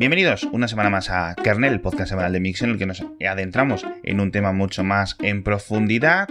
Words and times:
Bienvenidos 0.00 0.44
una 0.44 0.66
semana 0.66 0.88
más 0.88 1.10
a 1.10 1.34
Kernel, 1.34 1.74
el 1.74 1.82
podcast 1.82 2.08
semanal 2.08 2.32
de 2.32 2.40
Mix, 2.40 2.62
en 2.62 2.70
el 2.70 2.78
que 2.78 2.86
nos 2.86 3.04
adentramos 3.20 3.86
en 4.02 4.20
un 4.20 4.32
tema 4.32 4.50
mucho 4.50 4.82
más 4.82 5.14
en 5.20 5.42
profundidad. 5.42 6.26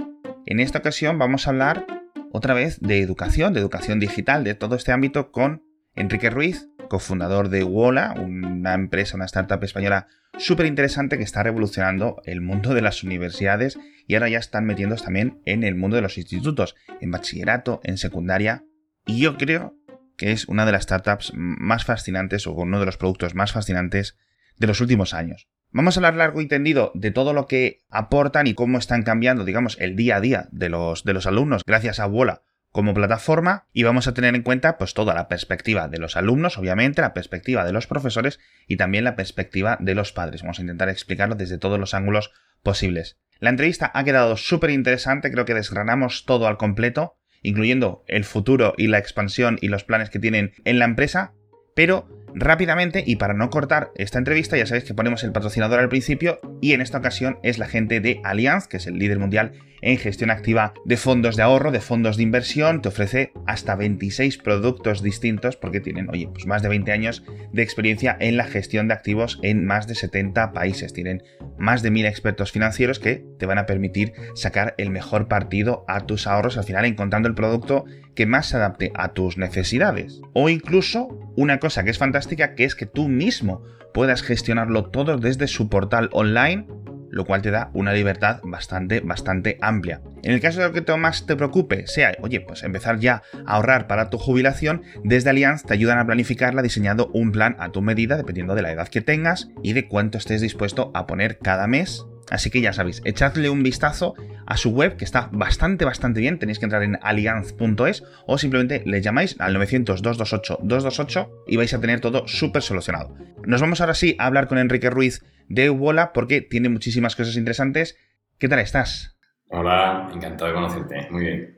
En 0.48 0.60
esta 0.60 0.80
ocasión 0.80 1.20
vamos 1.20 1.46
a 1.46 1.52
hablar 1.52 1.86
otra 2.32 2.56
vez 2.56 2.80
de 2.80 3.00
educación, 3.00 3.54
de 3.54 3.60
educación 3.60 4.00
digital, 4.00 4.44
de 4.44 4.56
todo 4.56 4.76
este 4.76 4.92
ámbito 4.92 5.32
con 5.32 5.62
Enrique 5.94 6.32
Ruiz, 6.32 6.68
cofundador 6.90 7.50
de 7.50 7.64
Wola, 7.64 8.16
una 8.18 8.74
empresa, 8.74 9.18
una 9.18 9.26
startup 9.26 9.64
española 9.64 10.08
súper 10.40 10.66
interesante 10.66 11.20
que 11.20 11.24
está 11.24 11.44
revolucionando 11.44 12.24
el 12.26 12.42
mundo 12.42 12.74
de 12.74 12.82
las 12.82 13.04
universidades 13.04 13.78
y 14.08 14.16
ahora 14.16 14.30
ya 14.30 14.40
están 14.40 14.66
metiéndose 14.66 15.04
también 15.04 15.44
en 15.46 15.64
el 15.64 15.76
mundo 15.76 15.96
de 15.96 16.02
los 16.02 16.18
institutos, 16.18 16.76
en 17.02 17.12
bachillerato, 17.12 17.82
en 17.84 18.00
secundaria. 18.00 18.64
Y 19.06 19.20
yo 19.20 19.38
creo 19.38 19.79
que 20.20 20.34
es 20.34 20.48
una 20.50 20.66
de 20.66 20.74
las 20.74 20.84
startups 20.84 21.32
más 21.34 21.86
fascinantes 21.86 22.46
o 22.46 22.52
uno 22.52 22.80
de 22.80 22.86
los 22.86 22.98
productos 22.98 23.36
más 23.36 23.54
fascinantes 23.54 24.18
de 24.58 24.68
los 24.68 24.82
últimos 24.82 25.14
años. 25.14 25.48
Vamos 25.72 25.96
a 25.96 26.00
hablar 26.00 26.16
largo 26.16 26.42
y 26.42 26.48
tendido 26.48 26.92
de 26.94 27.12
todo 27.12 27.32
lo 27.34 27.48
que 27.48 27.84
aportan 27.90 28.46
y 28.46 28.54
cómo 28.54 28.78
están 28.78 29.04
cambiando, 29.04 29.46
digamos, 29.46 29.78
el 29.80 29.96
día 29.96 30.18
a 30.18 30.22
día 30.22 30.50
de 30.52 30.68
los, 30.68 31.06
de 31.06 31.14
los 31.14 31.26
alumnos 31.26 31.64
gracias 31.66 32.00
a 32.00 32.06
Wola 32.08 32.42
como 32.72 32.94
plataforma 32.94 33.68
y 33.72 33.84
vamos 33.84 34.08
a 34.08 34.14
tener 34.14 34.36
en 34.36 34.44
cuenta 34.44 34.78
pues 34.78 34.94
toda 34.94 35.14
la 35.14 35.30
perspectiva 35.30 35.88
de 35.88 36.00
los 36.00 36.18
alumnos, 36.18 36.58
obviamente, 36.58 37.02
la 37.02 37.14
perspectiva 37.14 37.64
de 37.64 37.72
los 37.72 37.88
profesores 37.88 38.40
y 38.68 38.76
también 38.76 39.06
la 39.06 39.16
perspectiva 39.16 39.78
de 39.80 39.96
los 39.96 40.12
padres. 40.12 40.42
Vamos 40.42 40.60
a 40.60 40.64
intentar 40.64 40.90
explicarlo 40.90 41.36
desde 41.36 41.58
todos 41.58 41.80
los 41.80 41.94
ángulos 41.94 42.32
posibles. 42.62 43.18
La 43.40 43.50
entrevista 43.50 43.90
ha 43.94 44.04
quedado 44.04 44.36
súper 44.36 44.72
interesante, 44.72 45.32
creo 45.32 45.46
que 45.46 45.54
desgranamos 45.54 46.26
todo 46.26 46.46
al 46.48 46.58
completo, 46.58 47.16
incluyendo 47.42 48.04
el 48.08 48.24
futuro 48.24 48.74
y 48.78 48.88
la 48.88 48.98
expansión 48.98 49.58
y 49.62 49.68
los 49.68 49.84
planes 49.84 50.10
que 50.10 50.20
tienen 50.20 50.54
en 50.66 50.80
la 50.80 50.86
empresa, 50.86 51.34
pero 51.76 52.08
rápidamente 52.34 53.04
y 53.06 53.16
para 53.18 53.34
no 53.34 53.50
cortar 53.50 53.92
esta 53.96 54.18
entrevista, 54.18 54.58
ya 54.58 54.66
sabéis 54.66 54.86
que 54.86 54.94
ponemos 54.94 55.24
el 55.24 55.32
patrocinador 55.32 55.80
al 55.80 55.90
principio 55.90 56.40
y 56.62 56.74
en 56.74 56.82
esta 56.82 56.98
ocasión 56.98 57.40
es 57.44 57.58
la 57.58 57.68
gente 57.68 58.00
de 58.00 58.22
Allianz, 58.24 58.68
que 58.68 58.78
es 58.78 58.88
el 58.88 58.98
líder 58.98 59.20
mundial 59.20 59.54
en 59.82 59.98
gestión 59.98 60.30
activa 60.30 60.74
de 60.86 60.98
fondos 60.98 61.36
de 61.36 61.44
ahorro, 61.44 61.72
de 61.72 61.80
fondos 61.80 62.18
de 62.18 62.24
inversión, 62.24 62.82
te 62.82 62.90
ofrece 62.90 63.32
hasta 63.46 63.76
26 63.76 64.38
productos 64.38 65.02
distintos 65.02 65.56
porque 65.56 65.80
tienen, 65.80 66.10
oye, 66.10 66.28
pues 66.28 66.46
más 66.46 66.62
de 66.62 66.70
20 66.70 66.92
años 66.92 67.24
de 67.52 67.62
experiencia 67.62 68.18
en 68.20 68.38
la 68.38 68.46
gestión 68.46 68.88
de 68.88 68.94
activos 68.94 69.40
en 69.42 69.66
más 69.66 69.88
de 69.88 69.96
70 69.96 70.52
países. 70.52 70.94
Tienen 70.94 71.24
más 71.58 71.82
de 71.82 71.92
1000 71.92 72.06
expertos 72.06 72.52
financieros 72.52 73.00
que 73.00 73.24
te 73.38 73.46
van 73.46 73.58
a 73.58 73.66
permitir 73.66 74.14
sacar 74.36 74.76
el 74.78 74.90
mejor 74.90 75.28
partido 75.28 75.86
a 75.88 76.02
tus 76.02 76.28
ahorros 76.28 76.58
al 76.58 76.64
final 76.64 76.86
encontrando 76.86 77.30
el 77.30 77.36
producto 77.36 77.86
que 78.16 78.26
más 78.26 78.48
se 78.48 78.58
adapte 78.58 78.92
a 78.96 79.14
tus 79.14 79.38
necesidades. 79.38 80.22
O 80.34 80.50
incluso 80.50 81.08
una 81.38 81.60
cosa 81.60 81.84
que 81.84 81.90
es 81.90 81.98
fantástica 81.98 82.19
que 82.28 82.64
es 82.64 82.76
que 82.76 82.86
tú 82.86 83.08
mismo 83.08 83.64
puedas 83.94 84.22
gestionarlo 84.22 84.86
todo 84.90 85.18
desde 85.18 85.48
su 85.48 85.70
portal 85.70 86.10
online 86.12 86.68
lo 87.12 87.26
cual 87.26 87.42
te 87.42 87.52
da 87.52 87.70
una 87.74 87.94
libertad 87.94 88.40
bastante, 88.44 89.02
bastante 89.02 89.58
amplia. 89.62 90.02
En 90.24 90.34
el 90.34 90.42
caso 90.42 90.60
de 90.60 90.68
lo 90.68 90.74
que 90.74 90.98
más 90.98 91.26
te 91.26 91.36
preocupe, 91.36 91.88
sea, 91.88 92.16
oye, 92.22 92.42
pues 92.42 92.64
empezar 92.64 93.00
ya 93.00 93.24
a 93.46 93.56
ahorrar 93.56 93.88
para 93.88 94.10
tu 94.10 94.18
jubilación, 94.18 94.84
desde 95.04 95.30
Allianz 95.30 95.64
te 95.64 95.74
ayudan 95.74 96.00
a 96.00 96.06
planificarla 96.06 96.62
diseñando 96.62 97.10
un 97.14 97.32
plan 97.32 97.56
a 97.60 97.72
tu 97.72 97.82
medida, 97.82 98.18
dependiendo 98.18 98.56
de 98.56 98.62
la 98.62 98.72
edad 98.72 98.88
que 98.88 99.02
tengas 99.02 99.50
y 99.64 99.74
de 99.74 99.88
cuánto 99.88 100.18
estés 100.18 100.42
dispuesto 100.42 100.92
a 100.94 101.08
poner 101.08 101.40
cada 101.40 101.68
mes. 101.68 102.06
Así 102.30 102.50
que 102.50 102.62
ya 102.62 102.74
sabéis, 102.74 103.02
echadle 103.06 103.50
un 103.50 103.64
vistazo 103.64 104.14
a 104.46 104.58
su 104.58 104.72
web 104.72 104.98
que 104.98 105.06
está 105.06 105.30
bastante, 105.32 105.86
bastante 105.86 106.20
bien. 106.20 106.40
Tenéis 106.40 106.60
que 106.60 106.66
entrar 106.66 106.84
en 106.84 107.00
allianz.es 107.02 108.04
o 108.26 108.38
simplemente 108.38 108.84
le 108.86 109.02
llamáis 109.02 109.36
al 109.40 109.56
900-228-228 109.56 111.30
y 111.48 111.58
vais 111.58 111.74
a 111.74 111.82
tener 111.82 112.00
todo 112.02 112.28
súper 112.28 112.62
solucionado. 112.62 113.16
Nos 113.46 113.62
vamos 113.62 113.82
ahora 113.82 113.94
sí 113.94 114.16
a 114.20 114.28
hablar 114.28 114.48
con 114.48 114.58
Enrique 114.58 114.90
Ruiz 114.90 115.24
de 115.48 115.70
Wola 115.70 116.14
porque 116.14 116.42
tiene 116.42 116.70
muchísimas 116.70 117.16
cosas 117.16 117.36
interesantes. 117.36 117.98
¿Qué 118.38 118.48
tal 118.48 118.60
estás? 118.60 119.18
Hola, 119.50 120.10
encantado 120.14 120.48
de 120.48 120.54
conocerte. 120.54 121.08
Muy 121.10 121.26
bien. 121.26 121.56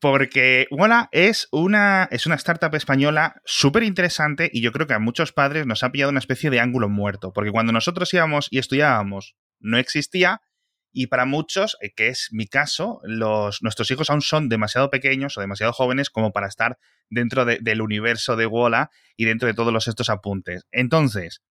Porque 0.00 0.66
Wola 0.70 1.08
es 1.12 1.48
una, 1.52 2.08
es 2.10 2.26
una 2.26 2.36
startup 2.36 2.74
española 2.74 3.42
súper 3.44 3.82
interesante 3.82 4.48
y 4.50 4.62
yo 4.62 4.72
creo 4.72 4.86
que 4.86 4.94
a 4.94 4.98
muchos 4.98 5.32
padres 5.32 5.66
nos 5.66 5.82
ha 5.82 5.92
pillado 5.92 6.10
una 6.10 6.20
especie 6.20 6.48
de 6.48 6.60
ángulo 6.60 6.88
muerto. 6.88 7.32
Porque 7.32 7.50
cuando 7.50 7.72
nosotros 7.72 8.14
íbamos 8.14 8.48
y 8.50 8.58
estudiábamos 8.58 9.36
no 9.60 9.78
existía 9.78 10.40
y 10.92 11.06
para 11.06 11.24
muchos, 11.24 11.76
eh, 11.80 11.92
que 11.94 12.08
es 12.08 12.28
mi 12.32 12.46
caso, 12.46 13.00
los, 13.04 13.62
nuestros 13.62 13.90
hijos 13.90 14.10
aún 14.10 14.22
son 14.22 14.48
demasiado 14.48 14.90
pequeños 14.90 15.38
o 15.38 15.40
demasiado 15.40 15.72
jóvenes 15.72 16.10
como 16.10 16.32
para 16.32 16.48
estar 16.48 16.78
dentro 17.08 17.44
del 17.44 17.80
universo 17.80 18.36
de 18.36 18.46
Wola 18.46 18.90
y 19.16 19.24
dentro 19.24 19.46
de 19.46 19.54
todos 19.54 19.86
estos 19.86 20.10
apuntes. 20.10 20.66
Entonces, 20.72 21.42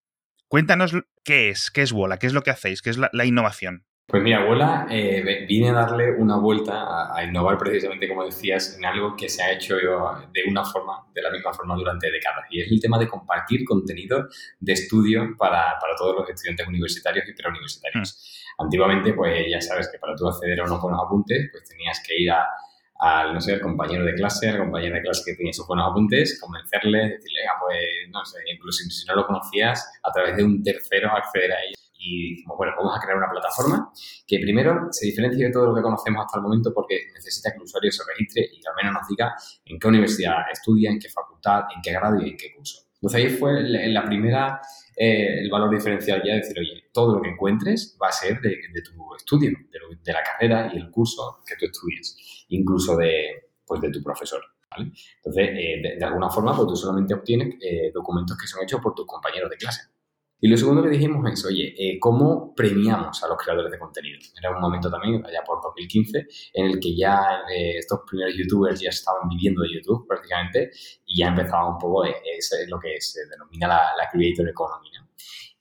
Cuéntanos 0.50 0.94
qué 1.24 1.50
es, 1.50 1.70
qué 1.70 1.84
es 1.84 1.92
Wola, 1.92 2.18
qué 2.18 2.26
es 2.26 2.34
lo 2.34 2.42
que 2.42 2.50
hacéis, 2.50 2.82
qué 2.82 2.90
es 2.90 2.98
la, 2.98 3.26
innovación. 3.26 3.86
Pues 4.10 4.24
mira, 4.24 4.44
Wola 4.44 4.88
eh, 4.90 5.46
viene 5.48 5.70
a 5.70 5.74
darle 5.74 6.12
una 6.18 6.38
vuelta 6.38 7.16
a, 7.16 7.24
innovar 7.24 7.60
precisamente, 7.60 8.08
como 8.08 8.26
decías, 8.26 8.76
en 8.76 8.84
algo 8.84 9.16
que 9.16 9.30
se 9.30 9.44
ha 9.44 9.52
hecho 9.52 9.76
de 9.76 10.42
una 10.48 10.66
forma, 10.66 11.06
de 11.14 11.22
la 11.22 11.30
misma 11.30 11.54
forma 11.54 11.76
durante 11.76 12.10
décadas. 12.10 12.46
Y 12.50 12.60
es 12.60 12.72
el 12.72 12.82
tema 12.82 12.98
de 12.98 13.08
compartir 13.08 13.64
contenido 13.64 14.28
de 14.60 14.74
estudio 14.74 15.36
para, 15.38 15.78
todos 15.96 16.16
los 16.16 16.30
estudiantes 16.30 16.68
universitarios 16.68 17.30
y 17.30 17.34
preuniversitarios. 17.34 18.50
Hmm. 18.58 18.64
Antiguamente, 18.64 19.14
pues 19.14 19.46
ya 19.48 19.62
sabes 19.62 19.88
que 19.92 20.00
para 20.00 20.16
tú 20.16 20.28
acceder 20.28 20.60
a 20.60 20.64
unos 20.64 20.82
buenos 20.82 21.02
apuntes, 21.06 21.48
pues 21.52 21.66
tenías 21.66 22.02
que 22.08 22.20
ir 22.20 22.32
a 22.32 22.48
al, 23.02 23.34
no 23.34 23.40
sé, 23.40 23.54
al 23.54 23.62
compañero 23.62 24.04
de 24.04 24.14
clase, 24.14 24.50
al 24.50 24.58
compañero 24.58 24.96
de 24.96 25.02
clase 25.02 25.24
que 25.26 25.38
tenía 25.38 25.54
sus 25.54 25.66
buenos 25.66 25.90
apuntes, 25.90 26.38
convencerle, 26.42 26.98
decirle, 26.98 27.40
ah, 27.50 27.58
pues, 27.62 27.80
no 28.10 28.26
sé, 28.26 28.40
incluso 28.54 28.84
si 28.84 29.06
no 29.06 29.16
lo 29.16 29.26
conocías, 29.26 29.90
a 30.04 30.12
través 30.12 30.36
de 30.36 30.44
un 30.44 30.62
tercero 30.62 31.10
acceder 31.16 31.52
a 31.54 31.64
ello. 31.64 31.76
Y 32.02 32.36
dijimos, 32.36 32.58
bueno, 32.58 32.74
vamos 32.78 32.98
a 32.98 33.02
crear 33.02 33.18
una 33.18 33.30
plataforma 33.30 33.92
que 34.26 34.40
primero 34.40 34.88
se 34.90 35.06
diferencie 35.06 35.48
de 35.48 35.52
todo 35.52 35.68
lo 35.68 35.76
que 35.76 35.82
conocemos 35.82 36.26
hasta 36.26 36.38
el 36.38 36.44
momento 36.44 36.72
porque 36.74 37.08
necesita 37.14 37.52
que 37.52 37.58
el 37.58 37.64
usuario 37.64 37.92
se 37.92 38.04
registre 38.08 38.50
y 38.54 38.62
al 38.66 38.76
menos 38.76 39.02
nos 39.02 39.08
diga 39.08 39.36
en 39.66 39.78
qué 39.78 39.88
universidad 39.88 40.50
estudia, 40.52 40.90
en 40.90 41.00
qué 41.00 41.10
facultad, 41.10 41.64
en 41.76 41.82
qué 41.82 41.92
grado 41.92 42.22
y 42.22 42.30
en 42.30 42.38
qué 42.38 42.54
curso. 42.56 42.90
Entonces 43.02 43.22
ahí 43.22 43.30
fue 43.30 43.62
la 43.64 44.04
primera, 44.06 44.62
eh, 44.96 45.40
el 45.40 45.50
valor 45.50 45.70
diferencial 45.70 46.22
ya 46.24 46.34
de 46.34 46.40
decir, 46.40 46.60
oye, 46.60 46.90
todo 46.92 47.16
lo 47.16 47.22
que 47.22 47.30
encuentres 47.30 47.98
va 48.02 48.10
a 48.10 48.12
ser 48.12 48.42
de, 48.42 48.58
tu 48.84 49.16
estudio, 49.16 49.52
de, 50.04 50.14
la 50.14 50.22
carrera 50.22 50.70
y 50.74 50.78
el 50.78 50.92
curso 50.92 51.42
que 51.46 51.56
tú 51.56 51.66
estudies, 51.66 52.46
incluso 52.50 52.98
de, 52.98 53.52
pues, 53.66 53.80
de 53.80 53.90
tu 53.90 54.04
profesor. 54.04 54.42
Entonces, 54.78 55.50
eh, 55.54 55.98
de, 55.98 56.06
alguna 56.06 56.30
forma, 56.30 56.56
pues 56.56 56.68
tú 56.68 56.76
solamente 56.76 57.14
obtienes 57.14 57.56
eh, 57.62 57.92
documentos 57.94 58.38
que 58.38 58.48
son 58.48 58.64
hechos 58.64 58.82
por 58.82 58.94
tus 58.94 59.06
compañeros 59.06 59.50
de 59.50 59.56
clase. 59.56 59.82
Y 60.42 60.48
lo 60.48 60.56
segundo 60.56 60.82
que 60.84 60.90
dijimos 60.90 61.30
es, 61.32 61.46
oye, 61.46 61.74
eh, 61.78 62.00
¿cómo 62.00 62.54
premiamos 62.56 63.22
a 63.24 63.28
los 63.28 63.38
creadores 63.38 63.72
de 63.72 63.78
contenido? 63.78 64.20
Era 64.38 64.52
un 64.56 64.62
momento 64.62 64.90
también, 64.90 65.26
allá 65.26 65.44
por 65.46 65.62
2015, 65.62 66.28
en 66.54 66.66
el 66.66 66.80
que 66.80 66.96
ya 66.96 67.42
eh, 67.54 67.78
estos 67.78 68.00
primeros 68.08 68.36
youtubers 68.38 68.80
ya 68.80 68.90
estaban 68.90 69.28
viviendo 69.28 69.62
de 69.64 69.74
YouTube 69.74 70.08
prácticamente 70.08 70.72
y 71.06 71.20
ya 71.20 71.28
empezaba 71.28 71.70
un 71.70 71.78
poco, 71.78 72.06
eh, 72.06 72.16
es 72.38 72.52
lo 72.70 72.80
que 72.80 72.96
se 73.02 73.28
denomina 73.28 73.68
la, 73.68 74.10
creator 74.12 74.48
economy. 74.48 74.90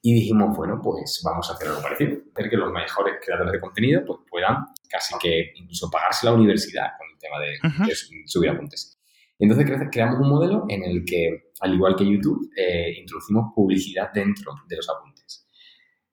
Y 0.01 0.15
dijimos, 0.15 0.57
bueno, 0.57 0.81
pues 0.81 1.21
vamos 1.25 1.51
a 1.51 1.55
hacer 1.55 1.69
algo 1.69 1.83
parecido, 1.83 2.19
hacer 2.33 2.49
que 2.49 2.57
los 2.57 2.73
mejores 2.73 3.15
creadores 3.21 3.53
de 3.53 3.61
contenido 3.61 4.03
pues, 4.07 4.21
puedan 4.31 4.65
casi 4.89 5.19
que 5.19 5.53
incluso 5.57 5.91
pagarse 5.91 6.25
la 6.25 6.35
universidad 6.35 6.93
con 6.97 7.09
el 7.11 7.19
tema 7.19 7.39
de, 7.41 7.85
de 7.85 8.27
subir 8.27 8.51
apuntes. 8.51 8.99
Entonces 9.41 9.67
creamos 9.93 10.21
un 10.21 10.29
modelo 10.31 10.65
en 10.69 10.83
el 10.83 11.05
que, 11.05 11.48
al 11.61 11.75
igual 11.75 11.97
que 11.97 12.05
YouTube, 12.05 12.51
eh, 12.57 12.93
introducimos 12.99 13.53
publicidad 13.55 14.11
dentro 14.13 14.55
de 14.67 14.77
los 14.77 14.89
apuntes. 14.89 15.49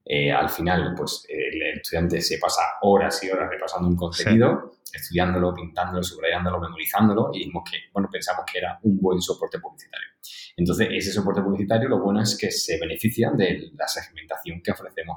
Eh, 0.08 0.32
al 0.32 0.50
final, 0.50 0.94
pues 0.96 1.26
el 1.28 1.80
estudiante 1.80 2.22
se 2.22 2.38
pasa 2.38 2.62
horas 2.82 3.24
y 3.24 3.30
horas 3.32 3.50
repasando 3.50 3.88
un 3.88 3.96
contenido, 3.96 4.74
estudiándolo, 4.94 5.54
pintándolo, 5.54 6.04
subrayándolo, 6.04 6.60
memorizándolo, 6.60 7.32
y 7.34 7.40
dijimos 7.40 7.64
que, 7.70 7.78
bueno, 7.92 8.08
pensamos 8.12 8.46
que 8.52 8.60
era 8.60 8.80
un 8.84 9.00
buen 9.00 9.20
soporte 9.20 9.60
publicitario. 9.60 10.10
Entonces, 10.58 10.90
ese 10.92 11.12
soporte 11.12 11.42
publicitario, 11.42 11.90
lo 11.90 12.00
bueno 12.00 12.22
es 12.22 12.38
que 12.38 12.52
se 12.52 12.80
beneficia 12.80 13.32
de 13.32 13.72
la 13.74 13.88
segmentación 13.88 14.62
que 14.62 14.72
ofrecemos 14.72 15.16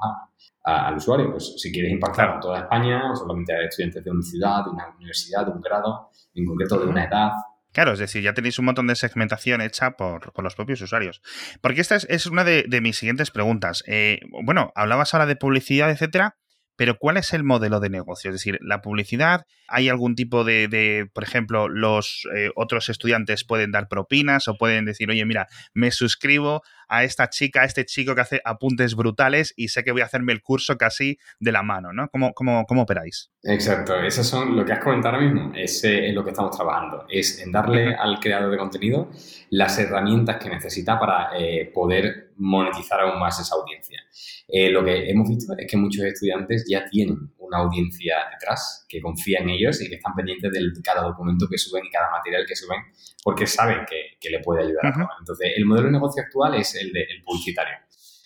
al 0.63 0.95
usuario. 0.95 1.31
Pues 1.31 1.55
si 1.57 1.71
quieres 1.71 1.91
impactar 1.91 2.37
a 2.37 2.39
toda 2.39 2.59
España, 2.61 3.11
o 3.11 3.15
solamente 3.15 3.53
a 3.53 3.61
estudiantes 3.63 4.03
de 4.03 4.11
una 4.11 4.23
ciudad, 4.23 4.65
de 4.65 4.71
una 4.71 4.89
universidad, 4.97 5.45
de 5.45 5.51
un 5.51 5.61
grado, 5.61 6.09
en 6.33 6.45
concreto 6.45 6.79
de 6.79 6.87
una 6.87 7.05
edad, 7.05 7.31
Claro, 7.71 7.93
es 7.93 7.99
decir, 7.99 8.23
ya 8.23 8.33
tenéis 8.33 8.57
un 8.57 8.65
montón 8.65 8.87
de 8.87 8.95
segmentación 8.95 9.61
hecha 9.61 9.91
por, 9.91 10.33
los 10.43 10.55
propios 10.55 10.81
usuarios. 10.81 11.21
Porque 11.61 11.81
esta 11.81 11.95
es, 11.95 12.25
una 12.25 12.43
de, 12.43 12.81
mis 12.81 12.97
siguientes 12.97 13.29
preguntas. 13.29 13.83
Eh, 13.85 14.21
bueno, 14.43 14.71
hablabas 14.75 15.13
ahora 15.13 15.27
de 15.27 15.35
publicidad, 15.35 15.91
etcétera, 15.91 16.35
pero 16.79 16.97
¿cuál 16.97 17.17
es 17.17 17.33
el 17.33 17.43
modelo 17.43 17.81
de 17.81 17.89
negocio? 17.89 18.31
Es 18.31 18.35
decir, 18.35 18.57
la 18.61 18.81
publicidad, 18.81 19.45
¿hay 19.67 19.89
algún 19.89 20.15
tipo 20.15 20.45
de, 20.45 21.09
por 21.13 21.23
ejemplo, 21.23 21.67
los 21.67 22.25
eh, 22.33 22.51
otros 22.55 22.87
estudiantes 22.87 23.43
pueden 23.43 23.71
dar 23.71 23.89
propinas 23.89 24.47
o 24.47 24.55
pueden 24.55 24.85
decir, 24.85 25.09
oye, 25.09 25.25
mira, 25.25 25.47
me 25.73 25.91
suscribo 25.91 26.63
a 26.89 27.03
esta 27.03 27.29
chica, 27.29 27.61
a 27.61 27.65
este 27.65 27.85
chico 27.85 28.15
que 28.15 28.21
hace 28.21 28.41
apuntes 28.43 28.95
brutales 28.95 29.53
y 29.55 29.69
sé 29.69 29.83
que 29.83 29.91
voy 29.91 30.01
a 30.01 30.05
hacerme 30.05 30.33
el 30.33 30.41
curso 30.41 30.77
casi 30.77 31.17
de 31.39 31.51
la 31.51 31.63
mano, 31.63 31.93
¿no? 31.93 32.09
¿Cómo, 32.09 32.33
cómo, 32.33 32.65
cómo 32.65 32.81
operáis? 32.81 33.31
Exacto, 33.43 33.95
eso 34.01 34.23
son 34.23 34.55
lo 34.55 34.65
que 34.65 34.73
has 34.73 34.83
comentado 34.83 35.15
ahora 35.15 35.27
mismo, 35.27 35.53
es, 35.55 35.83
es 35.83 36.13
lo 36.13 36.23
que 36.23 36.31
estamos 36.31 36.55
trabajando, 36.55 37.05
es 37.07 37.39
en 37.39 37.51
darle 37.51 37.95
al 37.95 38.19
creador 38.19 38.51
de 38.51 38.57
contenido 38.57 39.09
las 39.51 39.77
herramientas 39.79 40.37
que 40.37 40.49
necesita 40.49 40.99
para 40.99 41.37
eh, 41.37 41.71
poder 41.73 42.31
monetizar 42.37 43.01
aún 43.01 43.19
más 43.19 43.39
esa 43.39 43.55
audiencia. 43.55 44.01
Eh, 44.47 44.69
lo 44.69 44.83
que 44.83 45.09
hemos 45.09 45.29
visto 45.29 45.53
es 45.57 45.67
que 45.69 45.77
muchos 45.77 46.03
estudiantes 46.05 46.65
ya 46.67 46.85
tienen 46.89 47.31
una 47.49 47.59
audiencia 47.59 48.15
detrás 48.31 48.85
que 48.87 49.01
confía 49.01 49.39
en 49.39 49.49
ellos 49.49 49.81
y 49.81 49.89
que 49.89 49.95
están 49.95 50.13
pendientes 50.15 50.51
de 50.51 50.59
cada 50.83 51.01
documento 51.01 51.47
que 51.49 51.57
suben 51.57 51.85
y 51.85 51.89
cada 51.89 52.09
material 52.11 52.45
que 52.47 52.55
suben 52.55 52.79
porque 53.23 53.45
saben 53.45 53.85
que, 53.85 54.29
le 54.29 54.39
puede 54.39 54.63
ayudar 54.63 54.93
Entonces, 55.19 55.53
el 55.57 55.65
modelo 55.65 55.87
de 55.87 55.93
negocio 55.93 56.23
actual 56.23 56.55
es 56.55 56.75
el 56.75 56.93
del 56.93 57.23
publicitario. 57.25 57.75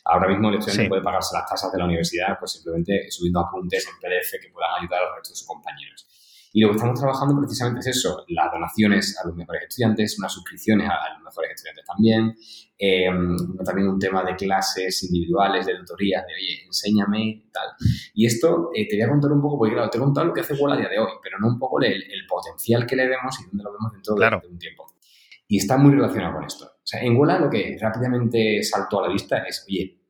Ahora 0.06 0.28
mismo 0.28 0.50
el 0.50 0.56
estudiante 0.56 0.90
puede 0.90 1.02
pagarse 1.02 1.34
las 1.34 1.50
tasas 1.50 1.72
de 1.72 1.78
la 1.80 1.86
universidad 1.86 2.38
pues 2.38 2.52
simplemente 2.52 3.10
subiendo 3.10 3.40
apuntes 3.40 3.88
en 3.88 3.96
PDF 3.96 4.32
que 4.42 4.50
puedan 4.52 4.72
ayudar 4.82 5.02
al 5.02 5.16
resto 5.16 5.32
de 5.32 5.38
sus 5.38 5.48
compañeros. 5.48 6.06
Y 6.56 6.62
lo 6.62 6.70
que 6.70 6.76
estamos 6.76 7.00
trabajando 7.00 7.36
precisamente 7.40 7.80
es 7.80 7.98
eso, 7.98 8.26
las 8.28 8.52
donaciones 8.52 9.18
a 9.18 9.28
los 9.28 9.36
mejores 9.36 9.64
estudiantes, 9.64 10.20
unas 10.20 10.32
suscripciones 10.32 10.88
a, 10.88 11.14
los 11.16 11.24
mejores 11.24 11.52
estudiantes 11.56 11.84
también, 11.86 12.36
em, 12.84 13.38
también 13.64 13.88
un 13.88 14.00
tema 14.00 14.24
de 14.24 14.36
clases 14.36 15.04
individuales, 15.04 15.66
de 15.66 15.76
tutorías, 15.76 16.26
de, 16.26 16.34
oye, 16.34 16.66
enséñame, 16.66 17.46
tal. 17.52 17.68
Y 18.14 18.26
esto 18.26 18.70
eh, 18.74 18.88
te 18.88 18.96
voy 18.96 19.04
a 19.04 19.10
contar 19.10 19.32
un 19.32 19.42
poco, 19.42 19.58
porque 19.58 19.74
claro, 19.74 19.90
te 19.90 19.98
he 19.98 20.02
contado 20.02 20.28
lo 20.28 20.34
que 20.34 20.42
hace 20.42 20.54
Wall 20.56 20.74
a 20.74 20.78
día 20.78 20.90
de 20.90 21.00
hoy, 21.00 21.12
pero 21.22 21.38
no 21.40 21.48
un 21.48 21.60
poco 21.60 21.82
el, 21.82 22.04
potencial 22.28 22.86
que 22.86 22.96
le 22.96 23.08
vemos 23.08 23.40
y 23.40 23.46
dónde 23.50 23.64
lo 23.64 23.74
vemos 23.74 23.92
dentro 23.94 24.16
de, 24.16 24.48
un 24.50 24.58
tiempo. 24.58 24.96
Y 25.48 25.58
está 25.58 25.78
muy 25.78 25.92
relacionado 25.94 26.34
con 26.34 26.44
esto. 26.44 26.66
O 26.66 26.86
sea, 26.86 27.02
en 27.02 27.16
Wola 27.16 27.40
lo 27.40 27.50
que 27.50 27.78
rápidamente 27.80 28.64
saltó 28.64 29.00
a 29.00 29.08
la 29.08 29.14
vista 29.14 29.44
es, 29.44 29.66
oye, 29.68 30.04